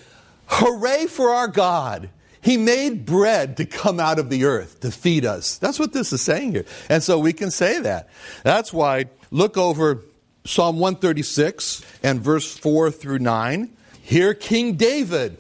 Hooray 0.47 1.05
for 1.05 1.29
our 1.29 1.47
God. 1.47 2.09
He 2.41 2.57
made 2.57 3.05
bread 3.05 3.57
to 3.57 3.65
come 3.65 3.99
out 3.99 4.17
of 4.17 4.29
the 4.29 4.45
earth 4.45 4.79
to 4.79 4.91
feed 4.91 5.25
us. 5.25 5.57
That's 5.57 5.77
what 5.77 5.91
this 5.91 6.13
is 6.13 6.21
saying 6.21 6.53
here. 6.53 6.65
And 6.89 7.03
so 7.03 7.19
we 7.19 7.33
can 7.33 7.51
say 7.51 7.79
that. 7.81 8.09
That's 8.43 8.71
why, 8.71 9.05
look 9.29 9.57
over 9.57 10.03
Psalm 10.49 10.79
136 10.79 11.83
and 12.01 12.21
verse 12.21 12.57
4 12.57 12.89
through 12.89 13.19
9. 13.19 13.69
Here, 14.01 14.33
King 14.33 14.77
David 14.77 15.37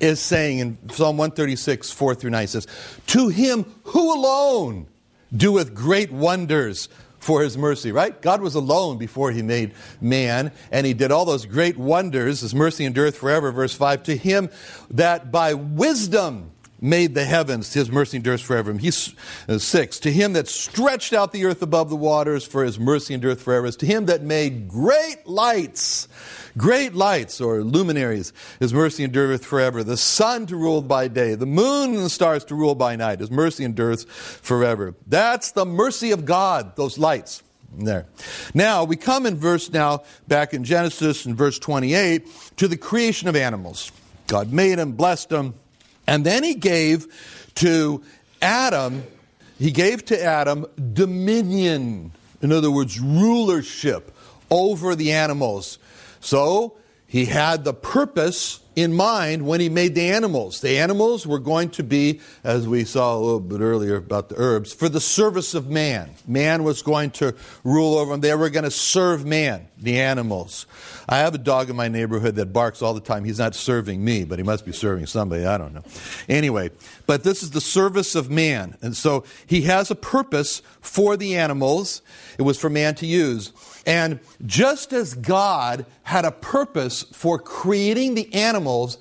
is 0.00 0.18
saying 0.18 0.58
in 0.58 0.78
Psalm 0.90 1.16
136, 1.16 1.92
4 1.92 2.16
through 2.16 2.30
9, 2.30 2.46
says, 2.48 2.66
To 3.06 3.28
him 3.28 3.72
who 3.84 4.12
alone 4.12 4.88
doeth 5.34 5.74
great 5.74 6.10
wonders 6.10 6.88
for 7.20 7.42
his 7.42 7.56
mercy, 7.56 7.92
right? 7.92 8.20
God 8.20 8.40
was 8.40 8.56
alone 8.56 8.98
before 8.98 9.30
he 9.30 9.42
made 9.42 9.74
man, 10.00 10.50
and 10.72 10.84
he 10.88 10.92
did 10.92 11.12
all 11.12 11.24
those 11.24 11.46
great 11.46 11.78
wonders. 11.78 12.40
His 12.40 12.52
mercy 12.52 12.84
endureth 12.84 13.16
forever, 13.16 13.52
verse 13.52 13.74
5. 13.74 14.02
To 14.02 14.16
him 14.16 14.50
that 14.90 15.30
by 15.30 15.54
wisdom 15.54 16.50
made 16.82 17.14
the 17.14 17.24
heavens, 17.24 17.72
his 17.72 17.90
mercy 17.90 18.18
endures 18.18 18.42
forever. 18.42 18.72
He's 18.74 19.14
uh, 19.48 19.58
six. 19.58 19.98
To 20.00 20.12
him 20.12 20.34
that 20.34 20.48
stretched 20.48 21.12
out 21.12 21.32
the 21.32 21.44
earth 21.46 21.62
above 21.62 21.88
the 21.88 21.96
waters, 21.96 22.44
for 22.44 22.64
his 22.64 22.78
mercy 22.78 23.14
endureth 23.14 23.40
forever. 23.40 23.70
To 23.70 23.86
him 23.86 24.06
that 24.06 24.22
made 24.22 24.68
great 24.68 25.26
lights 25.26 26.08
Great 26.56 26.94
lights 26.94 27.40
or 27.40 27.62
luminaries, 27.62 28.32
His 28.60 28.74
mercy 28.74 29.04
endureth 29.04 29.44
forever. 29.44 29.82
The 29.82 29.96
sun 29.96 30.46
to 30.46 30.56
rule 30.56 30.82
by 30.82 31.08
day, 31.08 31.34
the 31.34 31.46
moon 31.46 31.94
and 31.94 32.04
the 32.04 32.10
stars 32.10 32.44
to 32.46 32.54
rule 32.54 32.74
by 32.74 32.96
night. 32.96 33.20
His 33.20 33.30
mercy 33.30 33.64
endureth 33.64 34.08
forever. 34.08 34.94
That's 35.06 35.52
the 35.52 35.64
mercy 35.64 36.10
of 36.10 36.24
God, 36.24 36.76
those 36.76 36.98
lights. 36.98 37.42
There. 37.74 38.04
Now, 38.52 38.84
we 38.84 38.96
come 38.96 39.24
in 39.24 39.36
verse 39.36 39.72
now, 39.72 40.02
back 40.28 40.52
in 40.52 40.62
Genesis 40.62 41.24
in 41.24 41.34
verse 41.34 41.58
28, 41.58 42.28
to 42.58 42.68
the 42.68 42.76
creation 42.76 43.28
of 43.28 43.36
animals. 43.36 43.90
God 44.26 44.52
made 44.52 44.78
them, 44.78 44.92
blessed 44.92 45.30
them, 45.30 45.54
and 46.06 46.24
then 46.24 46.44
He 46.44 46.54
gave 46.54 47.06
to 47.56 48.02
Adam, 48.40 49.04
He 49.58 49.70
gave 49.70 50.04
to 50.06 50.22
Adam 50.22 50.66
dominion. 50.92 52.12
In 52.40 52.52
other 52.52 52.70
words, 52.70 52.98
rulership 53.00 54.14
over 54.50 54.94
the 54.94 55.12
animals. 55.12 55.78
So 56.20 56.76
he 57.12 57.26
had 57.26 57.62
the 57.62 57.74
purpose 57.74 58.60
in 58.74 58.94
mind 58.94 59.46
when 59.46 59.60
he 59.60 59.68
made 59.68 59.94
the 59.94 60.08
animals. 60.08 60.62
The 60.62 60.78
animals 60.78 61.26
were 61.26 61.40
going 61.40 61.68
to 61.72 61.82
be, 61.82 62.20
as 62.42 62.66
we 62.66 62.84
saw 62.84 63.14
a 63.14 63.18
little 63.18 63.38
bit 63.38 63.60
earlier 63.60 63.96
about 63.96 64.30
the 64.30 64.36
herbs, 64.38 64.72
for 64.72 64.88
the 64.88 64.98
service 64.98 65.52
of 65.52 65.68
man. 65.68 66.14
Man 66.26 66.64
was 66.64 66.80
going 66.80 67.10
to 67.10 67.34
rule 67.64 67.98
over 67.98 68.12
them. 68.12 68.22
They 68.22 68.34
were 68.34 68.48
going 68.48 68.64
to 68.64 68.70
serve 68.70 69.26
man, 69.26 69.68
the 69.76 70.00
animals. 70.00 70.64
I 71.06 71.18
have 71.18 71.34
a 71.34 71.38
dog 71.38 71.68
in 71.68 71.76
my 71.76 71.88
neighborhood 71.88 72.36
that 72.36 72.54
barks 72.54 72.80
all 72.80 72.94
the 72.94 73.00
time. 73.02 73.24
He's 73.24 73.38
not 73.38 73.54
serving 73.54 74.02
me, 74.02 74.24
but 74.24 74.38
he 74.38 74.42
must 74.42 74.64
be 74.64 74.72
serving 74.72 75.04
somebody. 75.04 75.44
I 75.44 75.58
don't 75.58 75.74
know. 75.74 75.84
Anyway, 76.30 76.70
but 77.06 77.24
this 77.24 77.42
is 77.42 77.50
the 77.50 77.60
service 77.60 78.14
of 78.14 78.30
man. 78.30 78.78
And 78.80 78.96
so 78.96 79.24
he 79.46 79.60
has 79.62 79.90
a 79.90 79.94
purpose 79.94 80.62
for 80.80 81.18
the 81.18 81.36
animals. 81.36 82.00
It 82.38 82.42
was 82.42 82.58
for 82.58 82.70
man 82.70 82.94
to 82.94 83.06
use. 83.06 83.52
And 83.86 84.20
just 84.46 84.92
as 84.92 85.14
God 85.14 85.86
had 86.02 86.24
a 86.24 86.30
purpose 86.30 87.02
for 87.12 87.38
creating 87.38 88.14
the 88.14 88.32
animals, 88.32 88.98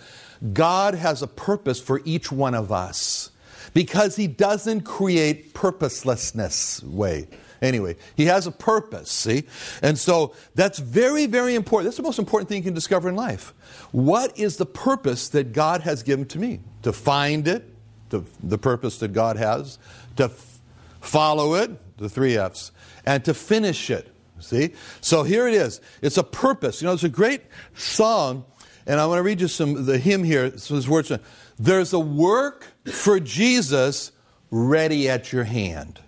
God 0.54 0.96
has 0.96 1.22
a 1.22 1.28
purpose 1.28 1.80
for 1.80 2.02
each 2.04 2.32
one 2.32 2.56
of 2.56 2.72
us 2.72 3.32
because 3.74 4.16
He 4.16 4.28
doesn't 4.28 4.82
create 4.82 5.54
purposelessness 5.54 6.84
way. 6.84 7.28
Anyway, 7.62 7.96
He 8.16 8.26
has 8.26 8.48
a 8.48 8.52
purpose, 8.52 9.12
see? 9.12 9.44
And 9.84 9.98
so 9.98 10.34
that's 10.56 10.80
very, 10.80 11.28
very 11.28 11.54
important. 11.54 11.88
That's 11.88 11.98
the 11.98 12.04
most 12.04 12.20
important 12.20 12.50
thing 12.50 12.58
you 12.58 12.64
can 12.64 12.74
discover 12.74 13.08
in 13.08 13.16
life. 13.16 13.54
What 13.92 14.38
is 14.38 14.58
the 14.58 14.66
purpose 14.66 15.30
that 15.30 15.54
God 15.54 15.82
has 15.82 16.02
given 16.02 16.26
to 16.28 16.40
me? 16.40 16.62
To 16.82 16.92
find 16.92 17.48
it, 17.48 17.72
to, 18.10 18.26
the 18.42 18.58
purpose 18.58 18.98
that 19.00 19.14
God 19.14 19.38
has, 19.38 19.78
to 20.16 20.26
f- 20.26 20.60
follow 21.02 21.54
it, 21.54 21.98
the 21.98 22.10
three 22.10 22.36
F's, 22.36 22.72
and 23.06 23.24
to 23.26 23.34
finish 23.36 23.92
it, 23.92 24.12
See? 24.42 24.74
So 25.02 25.24
here 25.24 25.48
it 25.48 25.54
is. 25.54 25.82
It's 26.02 26.18
a 26.18 26.24
purpose. 26.24 26.82
You 26.82 26.88
know, 26.88 26.94
it's 26.94 27.04
a 27.04 27.10
great 27.10 27.42
song, 27.76 28.46
and 28.86 29.00
I 29.00 29.06
want 29.06 29.20
to 29.20 29.24
read 29.24 29.42
you 29.42 29.48
some 29.48 29.86
the 29.86 29.98
hymn 29.98 30.24
here. 30.24 30.58
Some 30.58 30.82
words. 30.90 31.12
There's 31.60 31.94
a 31.94 32.00
work 32.00 32.66
for 32.92 33.20
Jesus 33.20 34.12
ready 34.50 35.10
at 35.10 35.32
your 35.32 35.44
hand. 35.44 36.00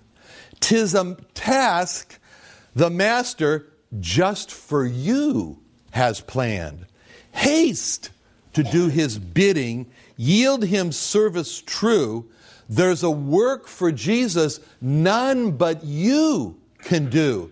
Tis 0.59 0.95
a 0.95 1.15
task 1.33 2.19
the 2.75 2.89
Master 2.89 3.67
just 3.99 4.51
for 4.51 4.85
you 4.85 5.59
has 5.91 6.21
planned. 6.21 6.85
Haste 7.31 8.09
to 8.53 8.63
do 8.63 8.87
his 8.87 9.17
bidding, 9.19 9.87
yield 10.17 10.63
him 10.63 10.91
service 10.91 11.61
true. 11.61 12.29
There's 12.69 13.03
a 13.03 13.11
work 13.11 13.67
for 13.67 13.91
Jesus 13.91 14.59
none 14.81 15.51
but 15.51 15.83
you 15.83 16.59
can 16.79 17.09
do. 17.09 17.51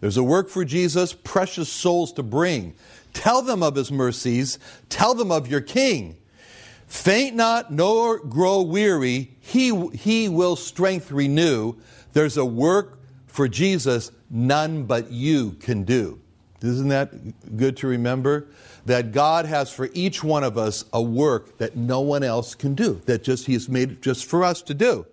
There's 0.00 0.16
a 0.16 0.24
work 0.24 0.48
for 0.48 0.64
Jesus, 0.64 1.12
precious 1.12 1.68
souls 1.68 2.12
to 2.14 2.22
bring. 2.22 2.74
Tell 3.12 3.42
them 3.42 3.62
of 3.62 3.74
his 3.74 3.92
mercies, 3.92 4.58
tell 4.88 5.14
them 5.14 5.30
of 5.30 5.48
your 5.48 5.60
king. 5.60 6.16
Faint 6.86 7.36
not, 7.36 7.72
nor 7.72 8.18
grow 8.18 8.62
weary, 8.62 9.36
he, 9.40 9.88
he 9.90 10.28
will 10.28 10.56
strength 10.56 11.12
renew. 11.12 11.74
There's 12.12 12.36
a 12.36 12.44
work 12.44 12.98
for 13.26 13.46
Jesus 13.46 14.10
none 14.30 14.84
but 14.84 15.10
you 15.10 15.52
can 15.52 15.84
do. 15.84 16.20
Isn't 16.62 16.88
that 16.88 17.56
good 17.56 17.76
to 17.78 17.86
remember? 17.86 18.48
That 18.86 19.12
God 19.12 19.46
has 19.46 19.70
for 19.70 19.88
each 19.92 20.24
one 20.24 20.44
of 20.44 20.56
us 20.58 20.84
a 20.92 21.02
work 21.02 21.58
that 21.58 21.76
no 21.76 22.00
one 22.00 22.22
else 22.22 22.54
can 22.54 22.74
do, 22.74 23.00
that 23.06 23.22
just 23.22 23.46
He 23.46 23.52
has 23.54 23.68
made 23.68 24.02
just 24.02 24.24
for 24.24 24.44
us 24.44 24.62
to 24.62 24.74
do. 24.74 25.06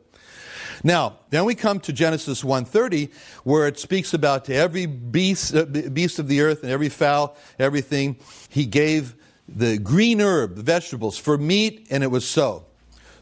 Now, 0.84 1.20
then 1.30 1.46
we 1.46 1.56
come 1.56 1.80
to 1.82 1.94
Genesis 1.94 2.44
1:30 2.44 3.10
where 3.44 3.68
it 3.68 3.80
speaks 3.80 4.14
about 4.14 4.46
to 4.46 4.54
every 4.54 4.86
beast, 4.86 5.56
uh, 5.56 5.66
beast 5.66 6.20
of 6.20 6.28
the 6.28 6.42
earth 6.42 6.64
and 6.64 6.72
every 6.72 6.90
fowl, 6.90 7.36
everything, 7.60 8.18
he 8.50 8.66
gave 8.66 9.16
the 9.48 9.78
green 9.78 10.22
herb, 10.22 10.56
the 10.56 10.64
vegetables 10.64 11.18
for 11.18 11.38
meat 11.38 11.88
and 11.90 12.04
it 12.04 12.12
was 12.12 12.28
so. 12.28 12.66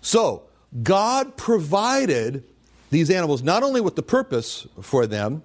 So, 0.01 0.43
God 0.83 1.37
provided 1.37 2.43
these 2.89 3.09
animals 3.09 3.41
not 3.43 3.63
only 3.63 3.81
with 3.81 3.95
the 3.95 4.03
purpose 4.03 4.67
for 4.81 5.07
them, 5.07 5.43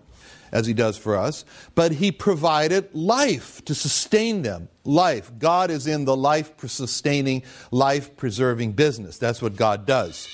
as 0.53 0.67
he 0.67 0.75
does 0.75 0.99
for 0.99 1.17
us, 1.17 1.45
but 1.75 1.93
he 1.93 2.13
provided 2.13 2.89
life 2.95 3.65
to 3.65 3.75
sustain 3.75 4.43
them. 4.43 4.69
Life. 4.85 5.31
God 5.39 5.71
is 5.71 5.87
in 5.87 6.05
the 6.05 6.17
life 6.17 6.53
sustaining, 6.67 7.43
life 7.71 8.17
preserving 8.17 8.73
business. 8.73 9.19
That's 9.19 9.41
what 9.41 9.57
God 9.57 9.87
does. 9.87 10.29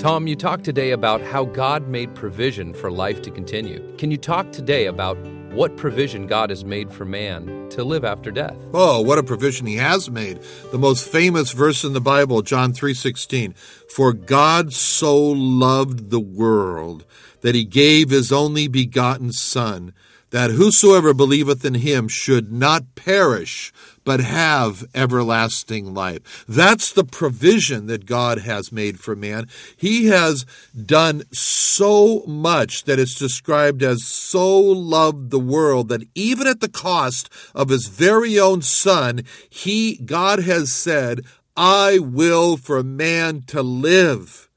Tom, 0.00 0.26
you 0.26 0.34
talked 0.34 0.64
today 0.64 0.92
about 0.92 1.20
how 1.20 1.44
God 1.44 1.86
made 1.88 2.14
provision 2.14 2.72
for 2.72 2.90
life 2.90 3.20
to 3.20 3.30
continue. 3.30 3.84
Can 3.98 4.10
you 4.10 4.16
talk 4.16 4.50
today 4.50 4.86
about 4.86 5.18
what 5.52 5.76
provision 5.76 6.26
God 6.26 6.48
has 6.48 6.64
made 6.64 6.90
for 6.90 7.04
man 7.04 7.68
to 7.68 7.84
live 7.84 8.02
after 8.02 8.30
death? 8.30 8.56
Oh, 8.72 9.02
what 9.02 9.18
a 9.18 9.22
provision 9.22 9.66
he 9.66 9.76
has 9.76 10.10
made. 10.10 10.40
The 10.72 10.78
most 10.78 11.06
famous 11.06 11.52
verse 11.52 11.84
in 11.84 11.92
the 11.92 12.00
Bible, 12.00 12.40
John 12.40 12.72
3:16. 12.72 13.52
For 13.94 14.14
God 14.14 14.72
so 14.72 15.18
loved 15.22 16.08
the 16.08 16.18
world 16.18 17.04
that 17.42 17.54
he 17.54 17.64
gave 17.64 18.08
his 18.08 18.32
only 18.32 18.68
begotten 18.68 19.32
son 19.32 19.92
that 20.30 20.50
whosoever 20.50 21.12
believeth 21.12 21.64
in 21.64 21.74
him 21.74 22.08
should 22.08 22.52
not 22.52 22.94
perish, 22.94 23.72
but 24.04 24.20
have 24.20 24.84
everlasting 24.94 25.92
life. 25.92 26.44
That's 26.48 26.92
the 26.92 27.04
provision 27.04 27.86
that 27.86 28.06
God 28.06 28.38
has 28.38 28.72
made 28.72 28.98
for 28.98 29.14
man. 29.14 29.46
He 29.76 30.06
has 30.06 30.46
done 30.74 31.22
so 31.32 32.24
much 32.26 32.84
that 32.84 32.98
it's 32.98 33.14
described 33.14 33.82
as 33.82 34.04
so 34.04 34.58
loved 34.58 35.30
the 35.30 35.40
world 35.40 35.88
that 35.88 36.06
even 36.14 36.46
at 36.46 36.60
the 36.60 36.68
cost 36.68 37.28
of 37.54 37.68
his 37.68 37.88
very 37.88 38.38
own 38.38 38.62
son, 38.62 39.22
he, 39.48 39.96
God 39.96 40.40
has 40.40 40.72
said, 40.72 41.20
I 41.56 41.98
will 41.98 42.56
for 42.56 42.82
man 42.82 43.42
to 43.48 43.62
live. 43.62 44.49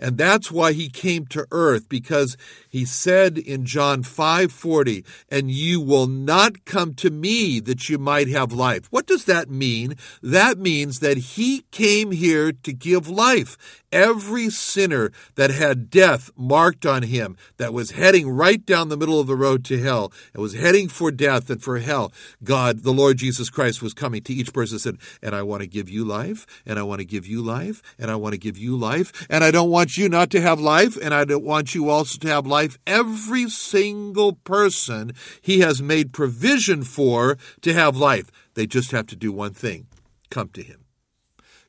And 0.00 0.16
that's 0.16 0.50
why 0.50 0.72
he 0.72 0.88
came 0.88 1.26
to 1.26 1.46
earth 1.52 1.88
because 1.88 2.36
he 2.68 2.84
said 2.86 3.36
in 3.36 3.66
John 3.66 4.02
5:40, 4.02 5.04
"And 5.28 5.50
you 5.50 5.80
will 5.80 6.06
not 6.06 6.64
come 6.64 6.94
to 6.94 7.10
me 7.10 7.60
that 7.60 7.88
you 7.88 7.98
might 7.98 8.28
have 8.28 8.52
life." 8.52 8.86
What 8.90 9.06
does 9.06 9.24
that 9.24 9.50
mean? 9.50 9.96
That 10.22 10.58
means 10.58 11.00
that 11.00 11.18
he 11.36 11.64
came 11.70 12.12
here 12.12 12.52
to 12.52 12.72
give 12.72 13.08
life. 13.08 13.58
Every 13.92 14.50
sinner 14.50 15.10
that 15.34 15.50
had 15.50 15.90
death 15.90 16.30
marked 16.36 16.86
on 16.86 17.02
him, 17.02 17.36
that 17.56 17.72
was 17.72 17.92
heading 17.92 18.30
right 18.30 18.64
down 18.64 18.88
the 18.88 18.96
middle 18.96 19.18
of 19.18 19.26
the 19.26 19.36
road 19.36 19.64
to 19.66 19.80
hell, 19.80 20.12
and 20.32 20.42
was 20.42 20.54
heading 20.54 20.88
for 20.88 21.10
death 21.10 21.50
and 21.50 21.62
for 21.62 21.78
hell, 21.78 22.12
God, 22.44 22.84
the 22.84 22.92
Lord 22.92 23.16
Jesus 23.16 23.50
Christ, 23.50 23.82
was 23.82 23.92
coming 23.92 24.22
to 24.22 24.32
each 24.32 24.52
person 24.52 24.76
and 24.76 24.80
said, 24.80 24.96
And 25.22 25.34
I 25.34 25.42
want 25.42 25.62
to 25.62 25.66
give 25.66 25.90
you 25.90 26.04
life, 26.04 26.46
and 26.64 26.78
I 26.78 26.82
want 26.82 27.00
to 27.00 27.04
give 27.04 27.26
you 27.26 27.42
life, 27.42 27.82
and 27.98 28.10
I 28.10 28.16
want 28.16 28.32
to 28.32 28.38
give 28.38 28.56
you 28.56 28.76
life, 28.76 29.26
and 29.28 29.42
I 29.42 29.50
don't 29.50 29.70
want 29.70 29.98
you 29.98 30.08
not 30.08 30.30
to 30.30 30.40
have 30.40 30.60
life, 30.60 30.96
and 31.00 31.12
I 31.12 31.24
don't 31.24 31.44
want 31.44 31.74
you 31.74 31.90
also 31.90 32.18
to 32.18 32.28
have 32.28 32.46
life 32.46 32.78
every 32.86 33.48
single 33.48 34.34
person 34.34 35.12
he 35.40 35.60
has 35.60 35.82
made 35.82 36.12
provision 36.12 36.84
for 36.84 37.36
to 37.62 37.72
have 37.72 37.96
life. 37.96 38.30
They 38.54 38.66
just 38.66 38.92
have 38.92 39.06
to 39.08 39.16
do 39.16 39.32
one 39.32 39.54
thing 39.54 39.86
come 40.30 40.48
to 40.50 40.62
him. 40.62 40.84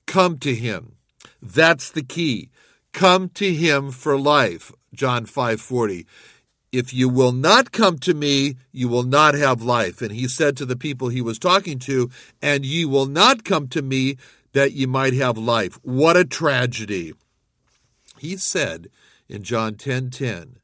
Come 0.06 0.38
to 0.40 0.54
him. 0.54 0.94
That's 1.42 1.90
the 1.90 2.04
key. 2.04 2.50
Come 2.94 3.30
to 3.30 3.54
him 3.54 3.92
for 3.92 4.18
life. 4.20 4.72
John 4.94 5.26
5:40. 5.26 6.06
If 6.72 6.94
you 6.94 7.10
will 7.10 7.34
not 7.34 7.72
come 7.72 7.98
to 8.00 8.14
me, 8.14 8.56
you 8.72 8.88
will 8.88 9.04
not 9.04 9.34
have 9.34 9.62
life. 9.62 10.02
And 10.02 10.14
he 10.14 10.28
said 10.28 10.56
to 10.58 10.66
the 10.66 10.78
people 10.78 11.10
he 11.10 11.22
was 11.22 11.38
talking 11.38 11.80
to, 11.80 12.10
and 12.42 12.66
ye 12.66 12.86
will 12.86 13.08
not 13.08 13.44
come 13.44 13.68
to 13.70 13.82
me 13.82 14.18
that 14.54 14.72
ye 14.74 14.86
might 14.86 15.14
have 15.14 15.38
life. 15.38 15.80
What 15.84 16.16
a 16.16 16.24
tragedy. 16.24 17.14
He 18.20 18.38
said 18.38 18.90
in 19.28 19.44
John 19.44 19.76
10:10, 19.76 20.10
10, 20.10 20.10
10, 20.12 20.56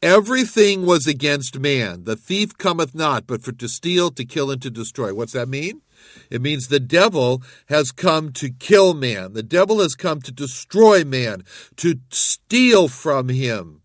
Everything 0.00 0.86
was 0.86 1.08
against 1.08 1.58
man. 1.58 2.04
The 2.04 2.14
thief 2.14 2.56
cometh 2.56 2.94
not, 2.94 3.26
but 3.26 3.42
for 3.42 3.50
to 3.52 3.68
steal, 3.68 4.12
to 4.12 4.24
kill, 4.24 4.50
and 4.50 4.62
to 4.62 4.70
destroy. 4.70 5.12
What's 5.12 5.32
that 5.32 5.48
mean? 5.48 5.82
It 6.30 6.42
means 6.42 6.68
the 6.68 6.80
devil 6.80 7.42
has 7.66 7.92
come 7.92 8.32
to 8.34 8.50
kill 8.50 8.94
man. 8.94 9.32
The 9.32 9.42
devil 9.42 9.80
has 9.80 9.94
come 9.94 10.20
to 10.22 10.32
destroy 10.32 11.04
man, 11.04 11.44
to 11.76 11.96
steal 12.10 12.88
from 12.88 13.28
him. 13.28 13.82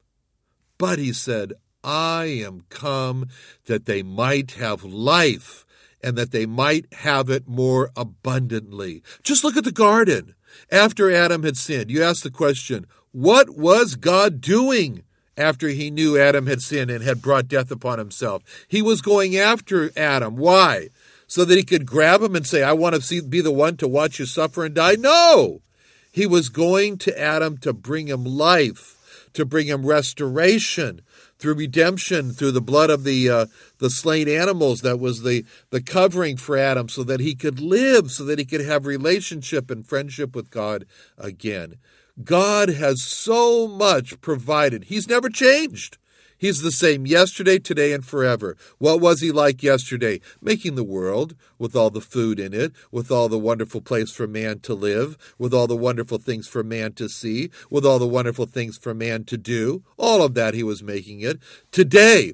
But 0.78 1.00
he 1.00 1.14
said, 1.14 1.54
I 1.84 2.26
am 2.26 2.64
come 2.70 3.28
that 3.66 3.86
they 3.86 4.04
might 4.04 4.52
have 4.52 4.84
life 4.84 5.66
and 6.02 6.18
that 6.18 6.32
they 6.32 6.46
might 6.46 6.92
have 6.94 7.30
it 7.30 7.48
more 7.48 7.92
abundantly. 7.96 9.04
Just 9.24 9.44
look 9.44 9.56
at 9.56 9.64
the 9.64 9.72
garden. 9.72 10.36
After 10.72 11.12
Adam 11.12 11.44
had 11.44 11.58
sinned, 11.58 11.90
you 11.90 12.04
ask 12.04 12.24
the 12.24 12.30
question, 12.30 12.86
what 13.12 13.50
was 13.50 13.96
God 13.96 14.42
doing? 14.42 15.04
after 15.38 15.70
he 15.70 15.90
knew 15.90 16.18
Adam 16.18 16.48
had 16.48 16.62
sinned 16.62 16.92
and 16.92 17.04
had 17.04 17.22
brought 17.22 17.48
death 17.48 17.72
upon 17.72 18.00
himself. 18.00 18.44
He 18.68 18.82
was 18.82 19.02
going 19.02 19.36
after 19.36 19.92
Adam. 19.98 20.36
Why? 20.36 20.90
So 21.34 21.44
that 21.46 21.58
he 21.58 21.64
could 21.64 21.88
grab 21.88 22.22
him 22.22 22.36
and 22.36 22.46
say, 22.46 22.62
I 22.62 22.74
want 22.74 22.94
to 22.94 23.02
see, 23.02 23.20
be 23.20 23.42
the 23.42 23.52
one 23.52 23.76
to 23.78 23.88
watch 23.88 24.20
you 24.20 24.28
suffer 24.28 24.66
and 24.66 24.76
die? 24.76 24.98
No! 25.00 25.64
He 26.12 26.28
was 26.28 26.48
going 26.48 27.00
to 27.00 27.20
Adam 27.20 27.58
to 27.62 27.74
bring 27.74 28.06
him 28.06 28.24
life, 28.24 29.28
to 29.34 29.44
bring 29.44 29.66
him 29.66 29.84
restoration 29.84 31.02
through 31.40 31.56
redemption, 31.56 32.34
through 32.34 32.52
the 32.52 32.62
blood 32.62 32.92
of 32.92 33.04
the 33.04 33.32
uh, 33.32 33.46
the 33.80 33.90
slain 33.90 34.30
animals. 34.30 34.82
That 34.82 35.00
was 35.00 35.24
the 35.24 35.44
the 35.72 35.82
covering 35.82 36.38
for 36.38 36.56
Adam, 36.56 36.88
so 36.88 37.04
that 37.04 37.20
he 37.20 37.34
could 37.34 37.60
live, 37.60 38.12
so 38.12 38.24
that 38.26 38.38
he 38.38 38.46
could 38.46 38.62
have 38.62 38.86
relationship 38.86 39.72
and 39.72 39.84
friendship 39.84 40.36
with 40.36 40.52
God 40.52 40.86
again. 41.18 41.78
God 42.24 42.70
has 42.70 43.02
so 43.02 43.68
much 43.68 44.22
provided. 44.22 44.84
He's 44.84 45.10
never 45.10 45.30
changed. 45.30 45.98
He's 46.44 46.62
the 46.62 46.74
same 46.74 47.08
yesterday, 47.08 47.58
today, 47.58 47.94
and 47.94 48.04
forever. 48.04 48.58
What 48.78 49.00
was 49.00 49.22
he 49.22 49.32
like 49.32 49.64
yesterday? 49.64 50.20
Making 50.42 50.76
the 50.76 50.84
world 50.84 51.38
with 51.58 51.74
all 51.74 51.90
the 51.90 52.02
food 52.02 52.38
in 52.38 52.54
it, 52.54 52.74
with 52.92 53.10
all 53.10 53.30
the 53.30 53.40
wonderful 53.40 53.80
place 53.80 54.12
for 54.12 54.28
man 54.28 54.60
to 54.60 54.74
live, 54.74 55.18
with 55.38 55.54
all 55.54 55.68
the 55.68 55.78
wonderful 55.78 56.18
things 56.18 56.50
for 56.50 56.62
man 56.62 56.92
to 56.96 57.08
see, 57.08 57.50
with 57.70 57.86
all 57.86 57.98
the 57.98 58.06
wonderful 58.06 58.46
things 58.46 58.78
for 58.78 58.94
man 58.94 59.24
to 59.24 59.38
do. 59.38 59.86
All 59.96 60.22
of 60.22 60.34
that 60.34 60.54
he 60.54 60.64
was 60.64 60.84
making 60.84 61.22
it. 61.22 61.40
Today, 61.72 62.34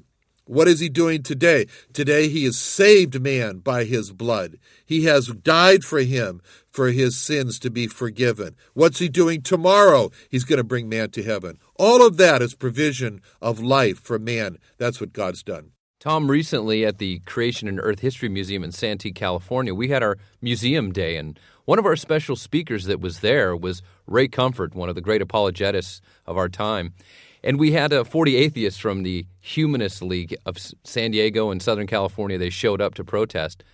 what 0.50 0.66
is 0.66 0.80
he 0.80 0.88
doing 0.88 1.22
today? 1.22 1.66
Today 1.92 2.28
he 2.28 2.44
has 2.44 2.58
saved 2.58 3.20
man 3.20 3.58
by 3.58 3.84
his 3.84 4.10
blood. 4.10 4.58
He 4.84 5.04
has 5.04 5.28
died 5.28 5.84
for 5.84 6.00
him 6.00 6.42
for 6.68 6.90
his 6.90 7.16
sins 7.16 7.60
to 7.60 7.70
be 7.70 7.86
forgiven. 7.86 8.56
What's 8.74 8.98
he 8.98 9.08
doing 9.08 9.42
tomorrow? 9.42 10.10
He's 10.28 10.42
going 10.42 10.56
to 10.56 10.64
bring 10.64 10.88
man 10.88 11.10
to 11.10 11.22
heaven. 11.22 11.58
All 11.76 12.04
of 12.04 12.16
that 12.16 12.42
is 12.42 12.56
provision 12.56 13.20
of 13.40 13.60
life 13.60 14.00
for 14.00 14.18
man. 14.18 14.58
That's 14.76 15.00
what 15.00 15.12
God's 15.12 15.44
done. 15.44 15.70
Tom, 16.00 16.28
recently 16.28 16.84
at 16.84 16.98
the 16.98 17.20
Creation 17.20 17.68
and 17.68 17.78
Earth 17.80 18.00
History 18.00 18.28
Museum 18.28 18.64
in 18.64 18.72
Santee, 18.72 19.12
California, 19.12 19.72
we 19.72 19.88
had 19.88 20.02
our 20.02 20.18
museum 20.40 20.90
day, 20.92 21.16
and 21.16 21.38
one 21.66 21.78
of 21.78 21.86
our 21.86 21.94
special 21.94 22.34
speakers 22.34 22.86
that 22.86 23.00
was 23.00 23.20
there 23.20 23.54
was 23.54 23.82
Ray 24.06 24.26
Comfort, 24.26 24.74
one 24.74 24.88
of 24.88 24.96
the 24.96 25.00
great 25.00 25.22
apologetists 25.22 26.00
of 26.26 26.36
our 26.36 26.48
time. 26.48 26.94
And 27.42 27.58
we 27.58 27.72
had 27.72 27.92
uh, 27.92 28.04
40 28.04 28.36
atheists 28.36 28.78
from 28.78 29.02
the 29.02 29.26
Humanist 29.40 30.02
League 30.02 30.36
of 30.44 30.58
San 30.84 31.10
Diego 31.10 31.50
and 31.50 31.62
Southern 31.62 31.86
California. 31.86 32.38
They 32.38 32.50
showed 32.50 32.80
up 32.80 32.94
to 32.94 33.04
protest. 33.04 33.64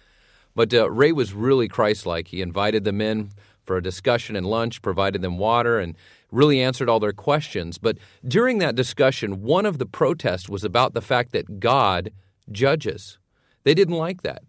But 0.54 0.72
uh, 0.72 0.90
Ray 0.90 1.12
was 1.12 1.32
really 1.32 1.68
Christ 1.68 2.06
like. 2.06 2.28
He 2.28 2.40
invited 2.40 2.84
them 2.84 3.00
in 3.00 3.30
for 3.64 3.76
a 3.76 3.82
discussion 3.82 4.36
and 4.36 4.46
lunch, 4.46 4.80
provided 4.80 5.20
them 5.20 5.38
water, 5.38 5.78
and 5.78 5.96
really 6.30 6.60
answered 6.62 6.88
all 6.88 7.00
their 7.00 7.12
questions. 7.12 7.78
But 7.78 7.98
during 8.26 8.58
that 8.58 8.74
discussion, 8.74 9.42
one 9.42 9.66
of 9.66 9.78
the 9.78 9.86
protests 9.86 10.48
was 10.48 10.64
about 10.64 10.94
the 10.94 11.02
fact 11.02 11.32
that 11.32 11.60
God 11.60 12.10
judges. 12.50 13.18
They 13.64 13.74
didn't 13.74 13.96
like 13.96 14.22
that. 14.22 14.42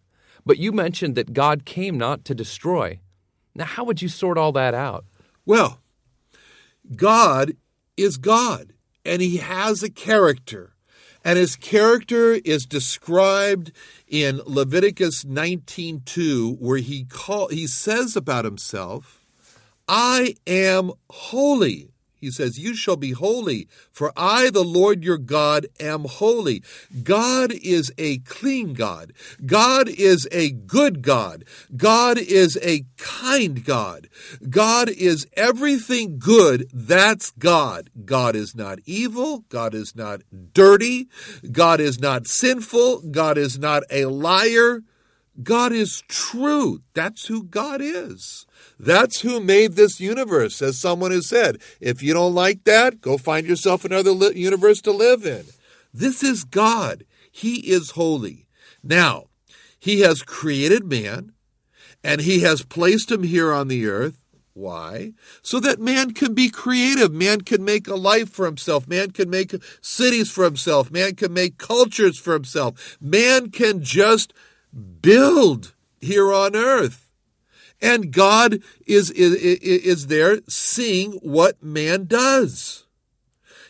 But 0.46 0.60
you 0.60 0.72
mentioned 0.72 1.16
that 1.16 1.34
God 1.34 1.66
came 1.66 1.98
not 1.98 2.24
to 2.26 2.36
destroy. 2.36 3.00
Now, 3.54 3.66
how 3.66 3.84
would 3.84 4.02
you 4.02 4.08
sort 4.08 4.38
all 4.38 4.52
that 4.54 4.74
out? 4.74 5.06
Well, 5.46 5.82
God 6.96 7.54
is 7.98 8.18
God, 8.18 8.74
and 9.08 9.22
He 9.22 9.38
has 9.38 9.82
a 9.82 9.90
character. 9.90 10.74
And 11.24 11.38
his 11.38 11.58
character 11.58 12.34
is 12.34 12.66
described 12.66 13.74
in 14.08 14.42
Leviticus 14.46 15.26
19:2 15.26 16.58
where 16.60 16.78
he 16.78 17.04
call 17.04 17.50
he 17.50 17.68
says 17.68 18.16
about 18.16 18.46
himself, 18.46 19.26
"I 19.90 20.36
am 20.46 20.92
holy." 21.10 21.90
He 22.20 22.32
says, 22.32 22.58
You 22.58 22.76
shall 22.76 22.96
be 22.96 23.12
holy, 23.12 23.68
for 23.92 24.12
I, 24.18 24.50
the 24.50 24.64
Lord 24.64 25.04
your 25.04 25.18
God, 25.18 25.68
am 25.80 26.06
holy. 26.06 26.64
God 27.04 27.52
is 27.52 27.92
a 27.98 28.20
clean 28.20 28.74
God. 28.74 29.14
God 29.46 29.88
is 29.88 30.28
a 30.32 30.52
good 30.52 31.02
God. 31.02 31.46
God 31.76 32.18
is 32.18 32.58
a 32.62 32.86
kind 32.98 33.64
God. 33.64 34.10
God 34.50 34.90
is 34.90 35.28
everything 35.34 36.18
good. 36.20 36.70
That's 36.74 37.32
God. 37.32 37.90
God 38.06 38.36
is 38.36 38.56
not 38.56 38.80
evil. 38.86 39.46
God 39.50 39.74
is 39.74 39.96
not 39.96 40.22
dirty. 40.54 41.08
God 41.52 41.80
is 41.80 42.00
not 42.00 42.28
sinful. 42.28 43.02
God 43.12 43.38
is 43.38 43.60
not 43.60 43.84
a 43.92 44.06
liar. 44.06 44.82
God 45.44 45.72
is 45.72 46.02
true. 46.08 46.82
That's 46.94 47.28
who 47.28 47.44
God 47.44 47.82
is. 47.82 48.46
That's 48.80 49.22
who 49.22 49.40
made 49.40 49.74
this 49.74 50.00
universe, 50.00 50.62
as 50.62 50.80
someone 50.80 51.12
has 51.12 51.28
said. 51.28 51.62
If 51.80 52.02
you 52.02 52.14
don't 52.14 52.34
like 52.34 52.64
that, 52.64 53.02
go 53.02 53.18
find 53.18 53.46
yourself 53.46 53.86
another 53.86 54.12
li- 54.12 54.36
universe 54.36 54.82
to 54.82 54.92
live 54.92 55.26
in. 55.26 55.46
This 55.94 56.24
is 56.24 56.44
God. 56.44 57.06
He 57.32 57.72
is 57.72 57.92
holy. 57.92 58.48
Now, 58.84 59.26
He 59.80 60.02
has 60.02 60.24
created 60.24 60.86
man 60.86 61.34
and 62.04 62.22
He 62.22 62.40
has 62.42 62.64
placed 62.64 63.12
him 63.12 63.24
here 63.24 63.54
on 63.54 63.68
the 63.68 63.88
earth. 63.88 64.20
Why? 64.54 65.14
So 65.44 65.60
that 65.60 65.80
man 65.80 66.16
can 66.16 66.34
be 66.34 66.50
creative. 66.50 67.14
Man 67.14 67.42
can 67.42 67.64
make 67.64 67.88
a 67.88 67.94
life 67.94 68.30
for 68.30 68.48
himself. 68.48 68.88
Man 68.88 69.12
can 69.12 69.30
make 69.30 69.54
cities 69.82 70.32
for 70.32 70.46
himself. 70.46 70.90
Man 70.90 71.14
can 71.14 71.32
make 71.32 71.60
cultures 71.60 72.18
for 72.18 72.34
himself. 72.34 72.98
Man 73.00 73.52
can 73.52 73.84
just 73.84 74.34
build 75.02 75.74
here 76.00 76.34
on 76.34 76.56
earth. 76.56 77.08
And 77.82 78.12
God 78.12 78.60
is, 78.86 79.12
is, 79.12 79.36
is 79.36 80.08
there 80.08 80.40
seeing 80.48 81.14
what 81.22 81.62
man 81.62 82.06
does. 82.06 82.86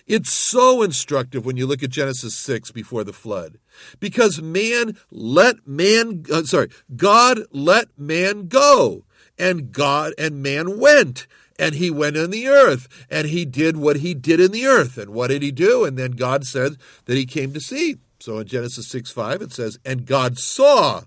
It's 0.06 0.32
so 0.32 0.82
instructive 0.82 1.46
when 1.46 1.58
you 1.58 1.68
look 1.68 1.84
at 1.84 1.90
Genesis 1.90 2.34
6 2.36 2.72
before 2.72 3.04
the 3.04 3.12
flood. 3.12 3.60
Because 4.00 4.42
man 4.42 4.98
let 5.12 5.68
man, 5.68 6.24
uh, 6.32 6.44
sorry, 6.44 6.70
God 6.96 7.42
let 7.52 7.88
man 7.98 8.48
go. 8.48 9.04
And 9.38 9.72
God 9.72 10.14
and 10.18 10.42
man 10.42 10.80
went. 10.80 11.28
And 11.60 11.76
he 11.76 11.92
went 11.92 12.16
in 12.16 12.32
the 12.32 12.48
earth. 12.48 12.88
And 13.10 13.28
he 13.28 13.44
did 13.44 13.76
what 13.76 13.98
he 13.98 14.14
did 14.14 14.40
in 14.40 14.52
the 14.52 14.66
earth. 14.66 14.98
And 14.98 15.12
what 15.12 15.28
did 15.28 15.42
he 15.42 15.52
do? 15.52 15.84
And 15.84 15.98
then 15.98 16.12
God 16.12 16.46
said 16.46 16.78
that 17.06 17.18
he 17.18 17.26
came 17.26 17.54
to 17.54 17.60
see. 17.60 17.98
So 18.20 18.40
in 18.40 18.48
Genesis 18.48 18.88
6 18.88 19.12
5, 19.12 19.42
it 19.42 19.52
says, 19.52 19.80
And 19.86 20.06
God 20.06 20.38
saw 20.38 21.04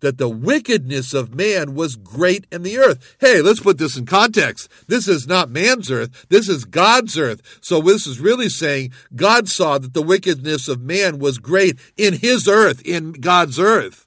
that 0.00 0.18
the 0.18 0.28
wickedness 0.28 1.14
of 1.14 1.34
man 1.34 1.74
was 1.74 1.96
great 1.96 2.46
in 2.52 2.62
the 2.62 2.78
earth. 2.78 3.16
Hey, 3.20 3.40
let's 3.40 3.60
put 3.60 3.78
this 3.78 3.96
in 3.96 4.04
context. 4.04 4.70
This 4.86 5.08
is 5.08 5.26
not 5.26 5.48
man's 5.48 5.90
earth, 5.90 6.26
this 6.28 6.48
is 6.48 6.66
God's 6.66 7.18
earth. 7.18 7.58
So 7.62 7.80
this 7.80 8.06
is 8.06 8.20
really 8.20 8.50
saying 8.50 8.92
God 9.16 9.48
saw 9.48 9.78
that 9.78 9.94
the 9.94 10.02
wickedness 10.02 10.68
of 10.68 10.82
man 10.82 11.18
was 11.18 11.38
great 11.38 11.78
in 11.96 12.14
his 12.14 12.46
earth, 12.46 12.82
in 12.84 13.12
God's 13.12 13.58
earth, 13.58 14.06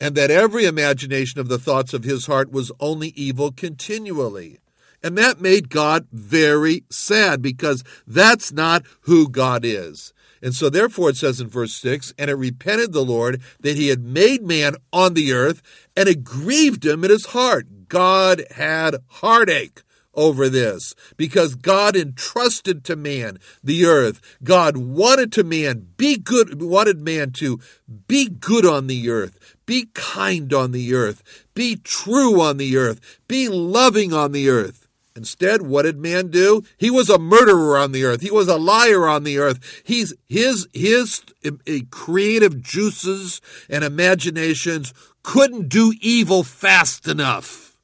and 0.00 0.14
that 0.14 0.30
every 0.30 0.64
imagination 0.64 1.40
of 1.40 1.48
the 1.48 1.58
thoughts 1.58 1.92
of 1.92 2.04
his 2.04 2.26
heart 2.26 2.50
was 2.50 2.72
only 2.80 3.08
evil 3.08 3.52
continually. 3.52 4.60
And 5.02 5.18
that 5.18 5.42
made 5.42 5.68
God 5.68 6.06
very 6.10 6.84
sad 6.88 7.42
because 7.42 7.84
that's 8.06 8.50
not 8.50 8.84
who 9.02 9.28
God 9.28 9.62
is. 9.62 10.14
And 10.44 10.54
so, 10.54 10.68
therefore, 10.68 11.08
it 11.08 11.16
says 11.16 11.40
in 11.40 11.48
verse 11.48 11.72
6 11.72 12.12
And 12.18 12.28
it 12.28 12.34
repented 12.34 12.92
the 12.92 13.04
Lord 13.04 13.40
that 13.60 13.78
he 13.78 13.88
had 13.88 14.04
made 14.04 14.42
man 14.42 14.76
on 14.92 15.14
the 15.14 15.32
earth, 15.32 15.62
and 15.96 16.06
it 16.06 16.22
grieved 16.22 16.84
him 16.84 17.02
in 17.02 17.10
his 17.10 17.26
heart. 17.26 17.88
God 17.88 18.44
had 18.50 18.96
heartache 19.06 19.82
over 20.12 20.50
this 20.50 20.94
because 21.16 21.54
God 21.54 21.96
entrusted 21.96 22.84
to 22.84 22.94
man 22.94 23.38
the 23.62 23.86
earth. 23.86 24.20
God 24.42 24.76
wanted 24.76 25.32
to 25.32 25.44
man 25.44 25.88
be 25.96 26.18
good, 26.18 26.60
wanted 26.60 27.00
man 27.00 27.30
to 27.32 27.58
be 28.06 28.28
good 28.28 28.66
on 28.66 28.86
the 28.86 29.08
earth, 29.08 29.56
be 29.64 29.88
kind 29.94 30.52
on 30.52 30.72
the 30.72 30.94
earth, 30.94 31.46
be 31.54 31.76
true 31.76 32.38
on 32.42 32.58
the 32.58 32.76
earth, 32.76 33.00
be 33.28 33.48
loving 33.48 34.12
on 34.12 34.32
the 34.32 34.50
earth. 34.50 34.83
Instead, 35.16 35.62
what 35.62 35.82
did 35.82 35.96
man 35.96 36.28
do? 36.28 36.64
He 36.76 36.90
was 36.90 37.08
a 37.08 37.20
murderer 37.20 37.78
on 37.78 37.92
the 37.92 38.02
earth. 38.02 38.20
He 38.20 38.32
was 38.32 38.48
a 38.48 38.56
liar 38.56 39.06
on 39.06 39.22
the 39.22 39.38
earth. 39.38 39.82
He's 39.84 40.12
his 40.28 40.66
his 40.72 41.22
uh, 41.44 41.50
creative 41.90 42.60
juices 42.60 43.40
and 43.70 43.84
imaginations 43.84 44.92
couldn't 45.22 45.68
do 45.68 45.94
evil 46.00 46.42
fast 46.42 47.06
enough. 47.06 47.76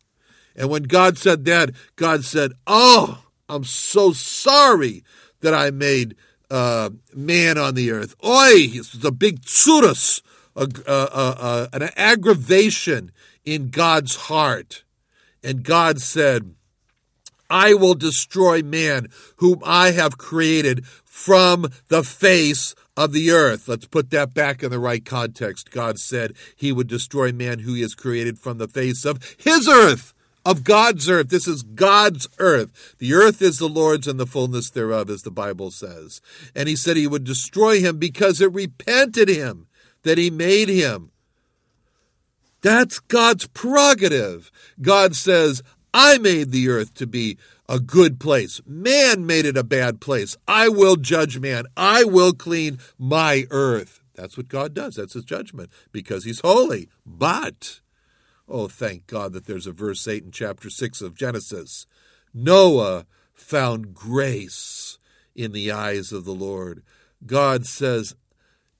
And 0.56 0.68
when 0.68 0.84
God 0.84 1.18
said 1.18 1.44
that, 1.44 1.70
God 1.94 2.24
said, 2.24 2.52
"Oh, 2.66 3.22
I'm 3.48 3.64
so 3.64 4.12
sorry 4.12 5.04
that 5.40 5.54
I 5.54 5.70
made 5.70 6.16
uh, 6.50 6.90
man 7.14 7.58
on 7.58 7.74
the 7.76 7.92
earth. 7.92 8.16
Oi, 8.26 8.74
it's 8.74 9.04
a 9.04 9.12
big 9.12 9.42
tsurus, 9.42 10.20
a, 10.56 10.68
a, 10.84 10.92
a, 10.92 11.68
an 11.74 11.90
aggravation 11.96 13.12
in 13.44 13.70
God's 13.70 14.16
heart." 14.16 14.82
And 15.42 15.62
God 15.62 16.00
said 16.00 16.54
I 17.50 17.74
will 17.74 17.94
destroy 17.94 18.62
man 18.62 19.08
whom 19.36 19.60
I 19.64 19.90
have 19.90 20.16
created 20.16 20.86
from 21.04 21.66
the 21.88 22.04
face 22.04 22.74
of 22.96 23.12
the 23.12 23.30
earth. 23.30 23.66
Let's 23.66 23.86
put 23.86 24.10
that 24.10 24.32
back 24.32 24.62
in 24.62 24.70
the 24.70 24.78
right 24.78 25.04
context. 25.04 25.70
God 25.70 25.98
said 25.98 26.34
he 26.54 26.70
would 26.70 26.86
destroy 26.86 27.32
man 27.32 27.60
who 27.60 27.74
he 27.74 27.82
has 27.82 27.94
created 27.94 28.38
from 28.38 28.58
the 28.58 28.68
face 28.68 29.04
of 29.04 29.36
his 29.38 29.68
earth, 29.68 30.14
of 30.44 30.64
God's 30.64 31.08
earth. 31.10 31.28
This 31.28 31.48
is 31.48 31.62
God's 31.62 32.28
earth. 32.38 32.94
The 32.98 33.14
earth 33.14 33.42
is 33.42 33.58
the 33.58 33.68
Lord's 33.68 34.06
and 34.06 34.20
the 34.20 34.26
fullness 34.26 34.70
thereof, 34.70 35.10
as 35.10 35.22
the 35.22 35.30
Bible 35.30 35.70
says. 35.70 36.20
And 36.54 36.68
he 36.68 36.76
said 36.76 36.96
he 36.96 37.06
would 37.06 37.24
destroy 37.24 37.80
him 37.80 37.98
because 37.98 38.40
it 38.40 38.52
repented 38.52 39.28
him 39.28 39.66
that 40.02 40.18
he 40.18 40.30
made 40.30 40.68
him. 40.68 41.10
That's 42.62 42.98
God's 42.98 43.46
prerogative. 43.46 44.50
God 44.80 45.16
says, 45.16 45.62
I 45.92 46.18
made 46.18 46.50
the 46.50 46.68
earth 46.68 46.94
to 46.94 47.06
be 47.06 47.38
a 47.68 47.80
good 47.80 48.20
place. 48.20 48.60
Man 48.66 49.26
made 49.26 49.46
it 49.46 49.56
a 49.56 49.64
bad 49.64 50.00
place. 50.00 50.36
I 50.46 50.68
will 50.68 50.96
judge 50.96 51.38
man. 51.38 51.64
I 51.76 52.04
will 52.04 52.32
clean 52.32 52.78
my 52.98 53.44
earth. 53.50 54.00
That's 54.14 54.36
what 54.36 54.48
God 54.48 54.74
does. 54.74 54.96
That's 54.96 55.14
his 55.14 55.24
judgment 55.24 55.70
because 55.92 56.24
he's 56.24 56.40
holy. 56.40 56.88
But, 57.06 57.80
oh, 58.48 58.68
thank 58.68 59.06
God 59.06 59.32
that 59.32 59.46
there's 59.46 59.66
a 59.66 59.72
verse 59.72 60.06
8 60.06 60.24
in 60.24 60.30
chapter 60.30 60.68
6 60.68 61.00
of 61.00 61.16
Genesis. 61.16 61.86
Noah 62.34 63.06
found 63.32 63.94
grace 63.94 64.98
in 65.34 65.52
the 65.52 65.72
eyes 65.72 66.12
of 66.12 66.24
the 66.24 66.34
Lord. 66.34 66.82
God 67.24 67.66
says, 67.66 68.14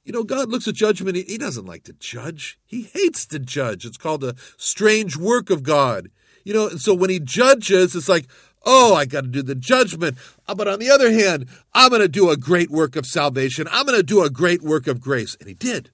you 0.05 0.13
know, 0.13 0.25
God 0.25 0.51
looks 0.51 0.67
at 0.67 0.75
judgment. 0.75 1.17
He 1.17 1.39
doesn't 1.39 1.67
like 1.67 1.85
to 1.85 1.93
judge. 1.93 2.59
He 2.67 2.83
hates 2.83 3.27
to 3.27 3.39
judge. 3.39 3.85
It's 3.85 3.97
called 3.97 4.25
a 4.25 4.35
strange 4.57 5.17
work 5.17 5.51
of 5.51 5.63
God. 5.63 6.11
You 6.45 6.55
know, 6.55 6.69
and 6.69 6.81
so 6.81 6.95
when 6.95 7.11
he 7.11 7.21
judges, 7.21 7.95
it's 7.95 8.09
like, 8.09 8.27
oh, 8.65 8.95
I 8.95 9.07
got 9.07 9.23
to 9.23 9.29
do 9.29 9.43
the 9.43 9.55
judgment. 9.55 10.17
Uh, 10.47 10.55
but 10.55 10.69
on 10.69 10.79
the 10.79 10.91
other 10.91 11.13
hand, 11.13 11.47
I'm 11.75 11.91
going 11.91 12.03
to 12.03 12.09
do 12.09 12.31
a 12.31 12.37
great 12.37 12.71
work 12.71 12.97
of 12.97 13.07
salvation. 13.07 13.69
I'm 13.71 13.87
going 13.87 13.99
to 13.99 14.03
do 14.03 14.23
a 14.23 14.31
great 14.31 14.63
work 14.63 14.87
of 14.87 15.01
grace. 15.01 15.37
And 15.39 15.49
he 15.49 15.55
did 15.55 15.91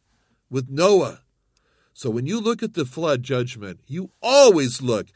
with 0.50 0.68
Noah. 0.68 1.20
So 1.92 2.10
when 2.10 2.26
you 2.26 2.40
look 2.40 2.62
at 2.62 2.74
the 2.74 2.84
flood 2.84 3.22
judgment, 3.22 3.80
you 3.86 4.10
always 4.20 4.82
look 4.82 5.06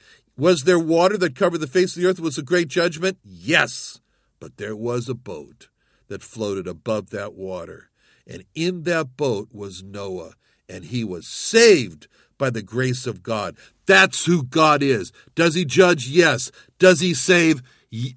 was 0.40 0.62
there 0.62 0.78
water 0.78 1.18
that 1.18 1.36
covered 1.36 1.58
the 1.58 1.66
face 1.66 1.94
of 1.94 2.00
the 2.00 2.08
earth? 2.08 2.18
Was 2.18 2.38
a 2.38 2.42
great 2.42 2.68
judgment? 2.68 3.18
Yes. 3.22 4.00
But 4.38 4.56
there 4.56 4.74
was 4.74 5.06
a 5.06 5.14
boat 5.14 5.68
that 6.08 6.22
floated 6.22 6.66
above 6.66 7.10
that 7.10 7.34
water. 7.34 7.90
And 8.26 8.44
in 8.54 8.84
that 8.84 9.18
boat 9.18 9.50
was 9.52 9.82
Noah. 9.82 10.32
And 10.70 10.84
he 10.84 11.02
was 11.02 11.26
saved 11.26 12.06
by 12.38 12.50
the 12.50 12.62
grace 12.62 13.06
of 13.06 13.22
God. 13.22 13.56
That's 13.86 14.24
who 14.24 14.44
God 14.44 14.82
is. 14.82 15.12
Does 15.34 15.54
he 15.54 15.64
judge? 15.64 16.08
Yes. 16.08 16.52
Does 16.78 17.00
he 17.00 17.12
save? 17.12 17.62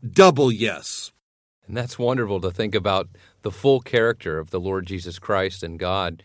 Double 0.08 0.52
yes. 0.52 1.12
And 1.66 1.76
that's 1.76 1.98
wonderful 1.98 2.40
to 2.42 2.52
think 2.52 2.76
about 2.76 3.10
the 3.42 3.52
full 3.52 3.80
character 3.80 4.38
of 4.38 4.52
the 4.52 4.60
Lord 4.60 4.86
Jesus 4.86 5.18
Christ 5.18 5.64
and 5.64 5.80
God. 5.80 6.22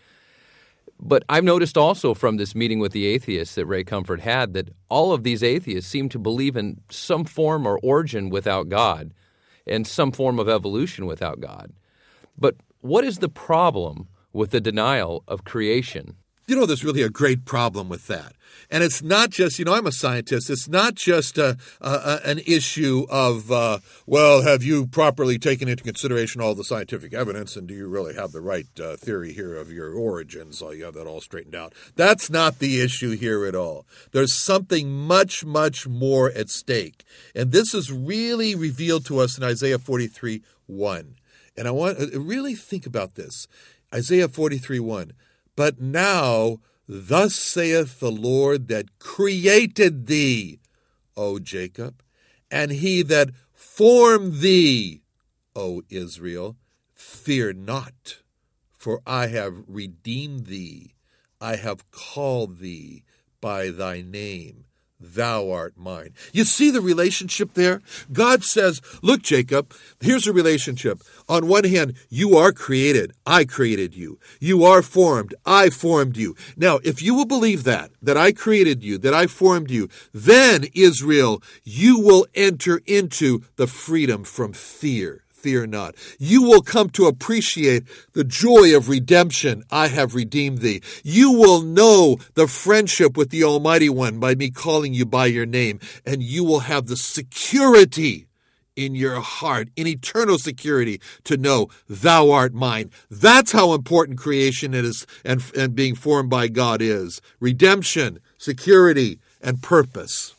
But 1.01 1.25
I've 1.29 1.45
noticed 1.45 1.79
also 1.79 2.13
from 2.13 2.37
this 2.37 2.55
meeting 2.55 2.79
with 2.79 2.93
the 2.93 3.07
atheists 3.07 3.55
that 3.55 3.67
Ray 3.67 3.85
Comfort 3.85 4.21
had 4.21 4.53
that 4.55 4.69
all 4.89 5.13
of 5.13 5.23
these 5.23 5.43
atheists 5.43 5.91
seem 5.91 6.09
to 6.11 6.19
believe 6.19 6.57
in 6.57 6.81
some 6.91 7.25
form 7.25 7.67
or 7.67 7.79
origin 7.83 8.31
without 8.31 8.69
God 8.69 9.15
and 9.67 9.87
some 9.87 10.13
form 10.13 10.39
of 10.39 10.49
evolution 10.49 11.07
without 11.07 11.41
God. 11.41 11.73
But 12.37 12.57
what 12.81 13.05
is 13.05 13.19
the 13.19 13.29
problem 13.29 14.09
with 14.33 14.51
the 14.51 14.61
denial 14.61 15.25
of 15.27 15.45
creation? 15.45 16.17
You 16.47 16.57
know, 16.57 16.65
there's 16.65 16.85
really 16.85 17.03
a 17.03 17.11
great 17.11 17.45
problem 17.45 17.91
with 17.91 18.07
that. 18.07 18.33
And 18.71 18.83
it's 18.83 19.03
not 19.03 19.31
just, 19.31 19.59
you 19.59 19.65
know, 19.65 19.75
I'm 19.75 19.87
a 19.87 19.93
scientist. 19.93 20.51
It's 20.51 20.69
not 20.69 20.95
just 20.95 21.39
a, 21.39 21.57
a, 21.81 22.21
an 22.25 22.39
issue 22.47 23.07
of, 23.11 23.53
uh, 23.53 23.79
well, 24.07 24.43
have 24.43 24.63
you 24.63 24.87
properly 24.87 25.39
taken 25.39 25.69
into 25.69 25.85
consideration 25.85 26.41
all 26.41 26.55
the 26.55 26.65
scientific 26.65 27.15
evidence 27.15 27.57
and 27.57 27.67
do 27.67 27.75
you 27.75 27.87
really 27.87 28.15
have 28.15 28.33
the 28.33 28.41
right 28.41 28.67
uh, 28.83 28.97
theory 28.97 29.33
here 29.33 29.57
of 29.57 29.73
your 29.73 29.93
origins? 29.93 30.59
So 30.59 30.71
you 30.71 30.85
have 30.85 30.95
that 30.95 31.07
all 31.07 31.21
straightened 31.21 31.55
out. 31.55 31.75
That's 31.97 32.31
not 32.31 32.59
the 32.59 32.81
issue 32.81 33.11
here 33.11 33.47
at 33.47 33.55
all. 33.55 33.87
There's 34.13 34.35
something 34.35 34.91
much, 34.91 35.45
much 35.45 35.87
more 35.87 36.31
at 36.31 36.49
stake. 36.49 37.05
And 37.35 37.53
this 37.53 37.75
is 37.75 37.93
really 37.93 38.55
revealed 38.55 39.05
to 39.07 39.19
us 39.19 39.37
in 39.37 39.45
Isaiah 39.45 39.79
43 39.79 40.43
1. 40.67 41.15
And 41.57 41.67
I 41.67 41.73
want 41.73 41.99
to 41.99 42.17
uh, 42.17 42.21
really 42.21 42.55
think 42.55 42.87
about 42.87 43.17
this. 43.17 43.49
Isaiah 43.95 44.29
43 44.29 44.79
1. 44.81 45.13
But 45.57 45.81
now, 45.81 46.59
thus 46.87 47.35
saith 47.35 48.01
the 48.01 48.11
Lord 48.11 48.69
that 48.69 48.99
created 48.99 50.07
thee, 50.07 50.61
O 51.17 51.39
Jacob, 51.39 52.03
and 52.51 52.71
he 52.71 53.03
that 53.03 53.31
formed 53.53 54.37
thee, 54.37 55.03
O 55.57 55.83
Israel, 55.89 56.57
fear 56.95 57.53
not, 57.53 58.23
for 58.77 59.01
I 59.07 59.29
have 59.29 59.65
redeemed 59.67 60.47
thee, 60.47 60.95
I 61.41 61.57
have 61.57 61.91
called 61.91 62.59
thee 62.59 63.03
by 63.41 63.71
thy 63.71 64.01
name 64.01 64.65
thou 65.01 65.51
art 65.51 65.75
mine. 65.77 66.13
You 66.33 66.45
see 66.45 66.71
the 66.71 66.81
relationship 66.81 67.55
there? 67.55 67.81
God 68.13 68.45
says, 68.45 68.81
Look, 69.03 69.23
Jacob, 69.23 69.73
here's 70.01 70.27
a 70.27 70.33
relationship. 70.33 71.03
On 71.29 71.47
one 71.47 71.65
hand, 71.65 71.95
you 72.09 72.37
are 72.37 72.53
created. 72.53 73.13
I 73.27 73.45
created 73.45 73.95
you. 73.95 74.19
You 74.41 74.65
are 74.65 74.83
formed. 74.83 75.35
I 75.45 75.71
formed 75.71 76.17
you. 76.17 76.35
Now, 76.57 76.79
if 76.85 77.03
you 77.03 77.15
will 77.15 77.27
believe 77.27 77.65
that, 77.65 77.91
that 78.03 78.17
I 78.17 78.33
created 78.33 78.83
you, 78.83 78.99
that 78.99 79.15
I 79.15 79.27
formed 79.27 79.71
you, 79.71 79.89
then, 80.13 80.67
Israel, 80.75 81.43
you 81.65 82.01
will 82.01 82.27
enter 82.35 82.81
into 82.87 83.43
the 83.57 83.67
freedom 83.67 84.25
from 84.25 84.53
fear 84.53 85.25
fear 85.39 85.67
not. 85.67 85.95
You 86.19 86.43
will 86.43 86.63
come 86.63 86.91
to 86.91 87.07
appreciate 87.07 87.85
the 88.13 88.25
joy 88.25 88.77
of 88.77 88.89
redemption. 88.89 89.63
I 89.71 89.89
have 89.89 90.15
redeemed 90.15 90.59
thee. 90.59 90.83
You 91.05 91.33
will 91.33 91.63
know 91.63 92.19
the 92.35 92.49
friendship 92.49 93.17
with 93.17 93.31
the 93.31 93.45
Almighty 93.45 93.89
One 93.89 94.19
by 94.19 94.35
me 94.35 94.51
calling 94.51 94.95
you 94.95 95.07
by 95.07 95.27
your 95.27 95.47
name, 95.47 95.81
and 96.05 96.23
you 96.23 96.45
will 96.45 96.61
have 96.61 96.87
the 96.87 96.97
security 96.97 98.27
in 98.77 98.95
your 98.95 99.21
heart, 99.21 99.69
in 99.75 99.89
eternal 99.89 100.39
security, 100.39 101.01
to 101.25 101.37
know 101.37 101.69
thou 101.89 102.31
art 102.31 102.55
mine. 102.55 102.91
That's 103.11 103.53
how 103.53 103.75
important 103.75 104.19
creation 104.19 104.73
is 104.73 105.05
and, 105.25 105.43
and 105.57 105.75
being 105.75 105.97
formed 105.97 106.31
by 106.31 106.47
God 106.47 106.81
is. 106.81 107.21
Redemption, 107.41 108.21
security, 108.39 109.19
and 109.41 109.63
purpose. 109.63 110.35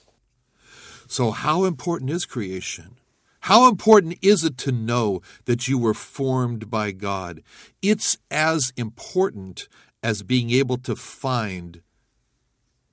So, 1.07 1.31
how 1.31 1.65
important 1.65 2.11
is 2.11 2.25
creation? 2.25 2.98
How 3.41 3.67
important 3.67 4.17
is 4.21 4.43
it 4.43 4.57
to 4.59 4.71
know 4.71 5.21
that 5.45 5.67
you 5.67 5.77
were 5.77 5.93
formed 5.93 6.69
by 6.69 6.91
God? 6.91 7.41
It's 7.81 8.17
as 8.29 8.73
important 8.75 9.67
as 10.03 10.23
being 10.23 10.49
able 10.51 10.77
to 10.77 10.95
find 10.95 11.81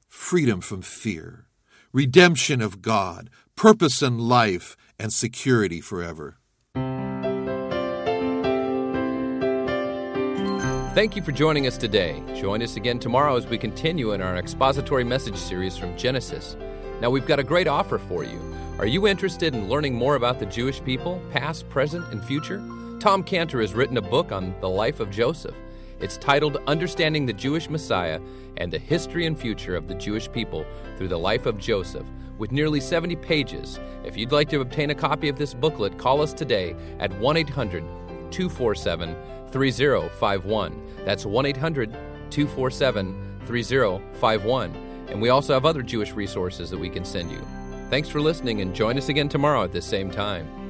freedom 0.08 0.60
from 0.60 0.82
fear, 0.82 1.46
redemption 1.92 2.60
of 2.62 2.80
God, 2.80 3.30
purpose 3.54 4.02
in 4.02 4.18
life, 4.18 4.76
and 4.98 5.12
security 5.12 5.80
forever. 5.80 6.38
Thank 10.94 11.14
you 11.14 11.22
for 11.22 11.32
joining 11.32 11.66
us 11.66 11.76
today. 11.76 12.22
Join 12.34 12.62
us 12.62 12.76
again 12.76 12.98
tomorrow 12.98 13.36
as 13.36 13.46
we 13.46 13.58
continue 13.58 14.12
in 14.12 14.22
our 14.22 14.36
expository 14.36 15.04
message 15.04 15.36
series 15.36 15.76
from 15.76 15.94
Genesis. 15.98 16.56
Now, 17.00 17.10
we've 17.10 17.26
got 17.26 17.38
a 17.38 17.44
great 17.44 17.68
offer 17.68 17.98
for 17.98 18.24
you. 18.24 18.40
Are 18.78 18.86
you 18.86 19.06
interested 19.06 19.54
in 19.54 19.68
learning 19.68 19.94
more 19.94 20.16
about 20.16 20.38
the 20.38 20.46
Jewish 20.46 20.82
people, 20.82 21.20
past, 21.30 21.68
present, 21.68 22.06
and 22.10 22.24
future? 22.24 22.62
Tom 23.00 23.22
Cantor 23.22 23.60
has 23.60 23.74
written 23.74 23.98
a 23.98 24.02
book 24.02 24.32
on 24.32 24.54
the 24.60 24.68
life 24.68 25.00
of 25.00 25.10
Joseph. 25.10 25.54
It's 26.00 26.16
titled 26.16 26.56
Understanding 26.66 27.26
the 27.26 27.32
Jewish 27.32 27.68
Messiah 27.68 28.20
and 28.56 28.72
the 28.72 28.78
History 28.78 29.26
and 29.26 29.38
Future 29.38 29.76
of 29.76 29.88
the 29.88 29.94
Jewish 29.94 30.30
People 30.32 30.64
Through 30.96 31.08
the 31.08 31.18
Life 31.18 31.44
of 31.44 31.58
Joseph, 31.58 32.06
with 32.38 32.52
nearly 32.52 32.80
70 32.80 33.16
pages. 33.16 33.78
If 34.04 34.16
you'd 34.16 34.32
like 34.32 34.48
to 34.50 34.60
obtain 34.60 34.90
a 34.90 34.94
copy 34.94 35.28
of 35.28 35.36
this 35.36 35.52
booklet, 35.52 35.98
call 35.98 36.22
us 36.22 36.32
today 36.32 36.74
at 36.98 37.12
1 37.18 37.36
800 37.36 37.82
247 38.30 39.16
3051. 39.50 41.04
That's 41.04 41.26
1 41.26 41.46
800 41.46 41.92
247 42.30 43.40
3051. 43.46 44.85
And 45.08 45.20
we 45.20 45.28
also 45.28 45.54
have 45.54 45.64
other 45.64 45.82
Jewish 45.82 46.12
resources 46.12 46.70
that 46.70 46.78
we 46.78 46.90
can 46.90 47.04
send 47.04 47.30
you. 47.30 47.46
Thanks 47.90 48.08
for 48.08 48.20
listening 48.20 48.60
and 48.60 48.74
join 48.74 48.98
us 48.98 49.08
again 49.08 49.28
tomorrow 49.28 49.62
at 49.62 49.72
the 49.72 49.82
same 49.82 50.10
time. 50.10 50.65